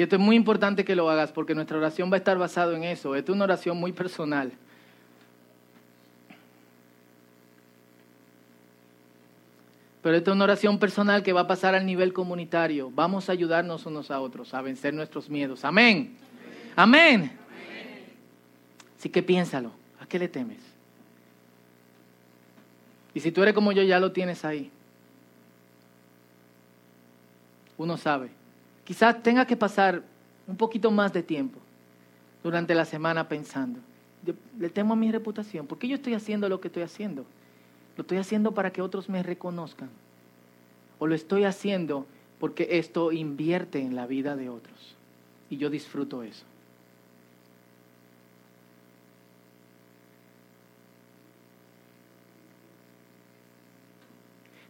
Y 0.00 0.02
esto 0.02 0.16
es 0.16 0.22
muy 0.22 0.34
importante 0.34 0.82
que 0.82 0.96
lo 0.96 1.10
hagas 1.10 1.30
porque 1.30 1.54
nuestra 1.54 1.76
oración 1.76 2.10
va 2.10 2.14
a 2.14 2.16
estar 2.16 2.38
basada 2.38 2.74
en 2.74 2.84
eso. 2.84 3.14
Esto 3.14 3.32
es 3.32 3.36
una 3.36 3.44
oración 3.44 3.76
muy 3.76 3.92
personal. 3.92 4.50
Pero 10.00 10.16
esta 10.16 10.30
es 10.30 10.34
una 10.34 10.44
oración 10.44 10.78
personal 10.78 11.22
que 11.22 11.34
va 11.34 11.42
a 11.42 11.46
pasar 11.46 11.74
al 11.74 11.84
nivel 11.84 12.14
comunitario. 12.14 12.90
Vamos 12.90 13.28
a 13.28 13.32
ayudarnos 13.32 13.84
unos 13.84 14.10
a 14.10 14.22
otros 14.22 14.54
a 14.54 14.62
vencer 14.62 14.94
nuestros 14.94 15.28
miedos. 15.28 15.66
Amén. 15.66 16.16
Amén. 16.76 17.32
Así 18.98 19.10
que 19.10 19.22
piénsalo. 19.22 19.70
¿A 20.00 20.06
qué 20.06 20.18
le 20.18 20.28
temes? 20.28 20.62
Y 23.12 23.20
si 23.20 23.30
tú 23.32 23.42
eres 23.42 23.52
como 23.52 23.70
yo, 23.70 23.82
ya 23.82 24.00
lo 24.00 24.12
tienes 24.12 24.46
ahí. 24.46 24.70
Uno 27.76 27.98
sabe. 27.98 28.39
Quizás 28.90 29.22
tenga 29.22 29.46
que 29.46 29.56
pasar 29.56 30.02
un 30.48 30.56
poquito 30.56 30.90
más 30.90 31.12
de 31.12 31.22
tiempo 31.22 31.60
durante 32.42 32.74
la 32.74 32.84
semana 32.84 33.28
pensando. 33.28 33.78
le 34.58 34.68
temo 34.68 34.94
a 34.94 34.96
mi 34.96 35.12
reputación. 35.12 35.68
¿Por 35.68 35.78
qué 35.78 35.86
yo 35.86 35.94
estoy 35.94 36.14
haciendo 36.14 36.48
lo 36.48 36.60
que 36.60 36.66
estoy 36.66 36.82
haciendo? 36.82 37.24
¿Lo 37.96 38.02
estoy 38.02 38.18
haciendo 38.18 38.52
para 38.52 38.72
que 38.72 38.82
otros 38.82 39.08
me 39.08 39.22
reconozcan? 39.22 39.90
¿O 40.98 41.06
lo 41.06 41.14
estoy 41.14 41.44
haciendo 41.44 42.04
porque 42.40 42.66
esto 42.80 43.12
invierte 43.12 43.80
en 43.80 43.94
la 43.94 44.08
vida 44.08 44.34
de 44.34 44.48
otros? 44.48 44.96
Y 45.50 45.56
yo 45.56 45.70
disfruto 45.70 46.24
eso. 46.24 46.44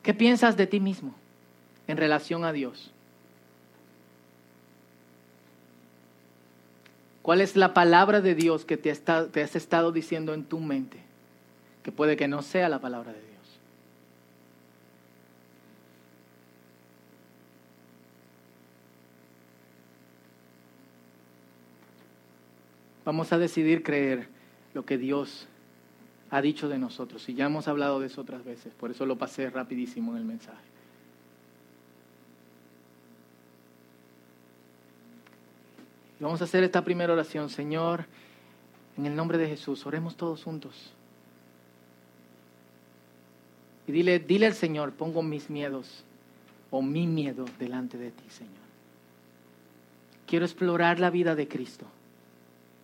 ¿Qué 0.02 0.12
piensas 0.12 0.58
de 0.58 0.66
ti 0.66 0.78
mismo 0.78 1.14
en 1.86 1.96
relación 1.96 2.44
a 2.44 2.52
Dios? 2.52 2.92
¿Cuál 7.30 7.42
es 7.42 7.54
la 7.54 7.74
palabra 7.74 8.20
de 8.20 8.34
Dios 8.34 8.64
que 8.64 8.76
te, 8.76 8.92
te 8.92 9.42
has 9.44 9.54
estado 9.54 9.92
diciendo 9.92 10.34
en 10.34 10.42
tu 10.42 10.58
mente? 10.58 10.98
que 11.84 11.92
puede 11.92 12.16
que 12.16 12.26
no 12.26 12.42
sea 12.42 12.68
la 12.68 12.80
palabra 12.80 13.12
de 13.12 13.20
Dios. 13.20 13.60
Vamos 23.04 23.32
a 23.32 23.38
decidir 23.38 23.84
creer 23.84 24.26
lo 24.74 24.84
que 24.84 24.98
Dios 24.98 25.46
ha 26.30 26.42
dicho 26.42 26.68
de 26.68 26.78
nosotros. 26.78 27.28
Y 27.28 27.34
ya 27.34 27.46
hemos 27.46 27.68
hablado 27.68 28.00
de 28.00 28.08
eso 28.08 28.22
otras 28.22 28.44
veces, 28.44 28.74
por 28.74 28.90
eso 28.90 29.06
lo 29.06 29.16
pasé 29.18 29.50
rapidísimo 29.50 30.10
en 30.10 30.18
el 30.18 30.24
mensaje. 30.24 30.79
Vamos 36.20 36.40
a 36.40 36.44
hacer 36.44 36.62
esta 36.62 36.84
primera 36.84 37.12
oración. 37.12 37.48
Señor, 37.48 38.04
en 38.96 39.06
el 39.06 39.16
nombre 39.16 39.38
de 39.38 39.48
Jesús, 39.48 39.84
oremos 39.86 40.16
todos 40.16 40.44
juntos. 40.44 40.92
Y 43.86 43.92
dile, 43.92 44.18
dile 44.18 44.46
al 44.46 44.54
Señor, 44.54 44.92
pongo 44.92 45.22
mis 45.22 45.50
miedos 45.50 46.04
o 46.70 46.82
mi 46.82 47.06
miedo 47.06 47.46
delante 47.58 47.98
de 47.98 48.10
ti, 48.10 48.24
Señor. 48.28 48.54
Quiero 50.26 50.44
explorar 50.44 51.00
la 51.00 51.10
vida 51.10 51.34
de 51.34 51.48
Cristo. 51.48 51.86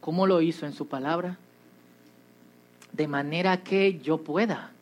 ¿Cómo 0.01 0.27
lo 0.27 0.41
hizo 0.41 0.67
en 0.67 0.73
su 0.73 0.89
palabra? 0.89 1.39
De 2.93 3.07
manera 3.07 3.63
que 3.63 3.99
yo 4.01 4.19
pueda 4.19 4.73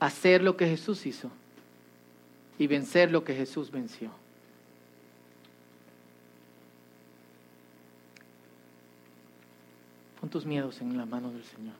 hacer 0.00 0.42
lo 0.42 0.56
que 0.56 0.66
Jesús 0.66 1.06
hizo 1.06 1.30
y 2.58 2.66
vencer 2.66 3.10
lo 3.10 3.24
que 3.24 3.34
Jesús 3.34 3.70
venció. 3.70 4.10
Tus 10.30 10.44
miedos 10.44 10.80
en 10.80 10.96
la 10.96 11.06
mano 11.06 11.30
del 11.30 11.44
Señor. 11.44 11.74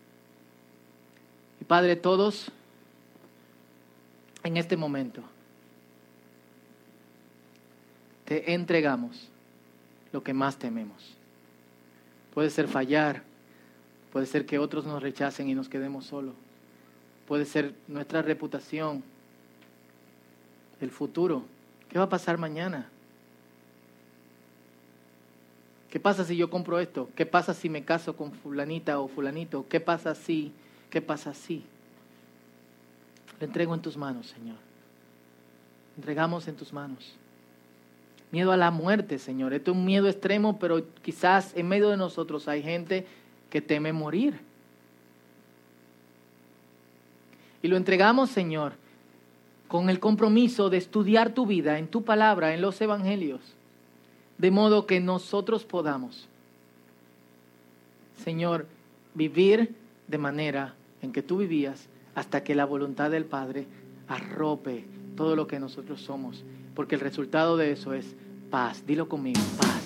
Y 1.61 1.65
Padre, 1.65 1.97
todos 1.97 2.51
en 4.43 4.57
este 4.57 4.77
momento 4.77 5.23
te 8.25 8.53
entregamos 8.53 9.29
lo 10.13 10.23
que 10.23 10.33
más 10.35 10.59
tememos. 10.59 11.17
Puede 12.35 12.51
ser 12.51 12.69
fallar, 12.69 13.23
puede 14.13 14.27
ser 14.27 14.47
que 14.47 14.59
otros 14.59 14.85
nos 14.85 15.03
rechacen 15.03 15.49
y 15.49 15.55
nos 15.55 15.69
quedemos 15.69 16.07
solos, 16.07 16.35
puede 17.27 17.45
ser 17.45 17.75
nuestra 17.87 18.23
reputación, 18.23 19.03
el 20.81 20.91
futuro. 20.91 21.45
¿Qué 21.89 21.99
va 21.99 22.05
a 22.05 22.09
pasar 22.09 22.39
mañana? 22.39 22.89
¿Qué 25.91 26.01
pasa 26.01 26.25
si 26.25 26.37
yo 26.37 26.51
compro 26.51 26.79
esto? 26.81 27.09
¿Qué 27.15 27.27
pasa 27.27 27.55
si 27.55 27.69
me 27.69 27.85
caso 27.85 28.17
con 28.17 28.33
fulanita 28.33 29.01
o 29.01 29.09
fulanito? 29.09 29.67
¿Qué 29.69 29.81
pasa 29.81 30.15
si 30.15 30.53
¿Qué 30.91 31.03
pasa 31.03 31.31
así? 31.31 31.65
Lo 33.41 33.47
entrego 33.47 33.75
en 33.75 33.83
tus 33.83 33.97
manos, 33.97 34.29
Señor. 34.29 34.57
Entregamos 35.97 36.49
en 36.49 36.57
tus 36.57 36.73
manos. 36.73 37.15
Miedo 38.31 38.53
a 38.53 38.57
la 38.57 38.71
muerte, 38.71 39.19
Señor. 39.19 39.53
Esto 39.53 39.73
es 39.73 39.77
un 39.77 39.85
miedo 39.85 40.09
extremo, 40.09 40.59
pero 40.59 40.83
quizás 41.03 41.55
en 41.57 41.69
medio 41.69 41.91
de 41.91 41.97
nosotros 41.97 42.49
hay 42.49 42.63
gente 42.63 43.07
que 43.51 43.61
teme 43.61 43.93
morir. 43.93 44.41
Y 47.63 47.69
lo 47.69 47.77
entregamos, 47.77 48.31
Señor, 48.31 48.75
con 49.67 49.91
el 49.91 49.99
compromiso 50.01 50.71
de 50.71 50.79
estudiar 50.79 51.35
tu 51.35 51.47
vida 51.47 51.79
en 51.79 51.89
tu 51.89 52.05
palabra, 52.05 52.55
en 52.55 52.61
los 52.61 52.81
evangelios, 52.81 53.41
de 54.39 54.51
modo 54.51 54.87
que 54.87 55.01
nosotros 55.01 55.65
podamos, 55.65 56.29
Señor, 58.25 58.67
vivir 59.15 59.75
de 60.07 60.19
manera 60.19 60.75
en 61.03 61.13
que 61.13 61.23
tú 61.23 61.39
vivías 61.39 61.89
hasta 62.15 62.43
que 62.43 62.55
la 62.55 62.65
voluntad 62.65 63.11
del 63.11 63.25
Padre 63.25 63.67
arrope 64.09 64.85
todo 65.17 65.37
lo 65.37 65.47
que 65.47 65.61
nosotros 65.61 66.01
somos. 66.01 66.45
Porque 66.75 66.95
el 66.95 67.01
resultado 67.01 67.57
de 67.57 67.73
eso 67.73 67.93
es 67.93 68.15
paz. 68.51 68.85
Dilo 68.87 69.09
conmigo, 69.09 69.41
paz. 69.59 69.78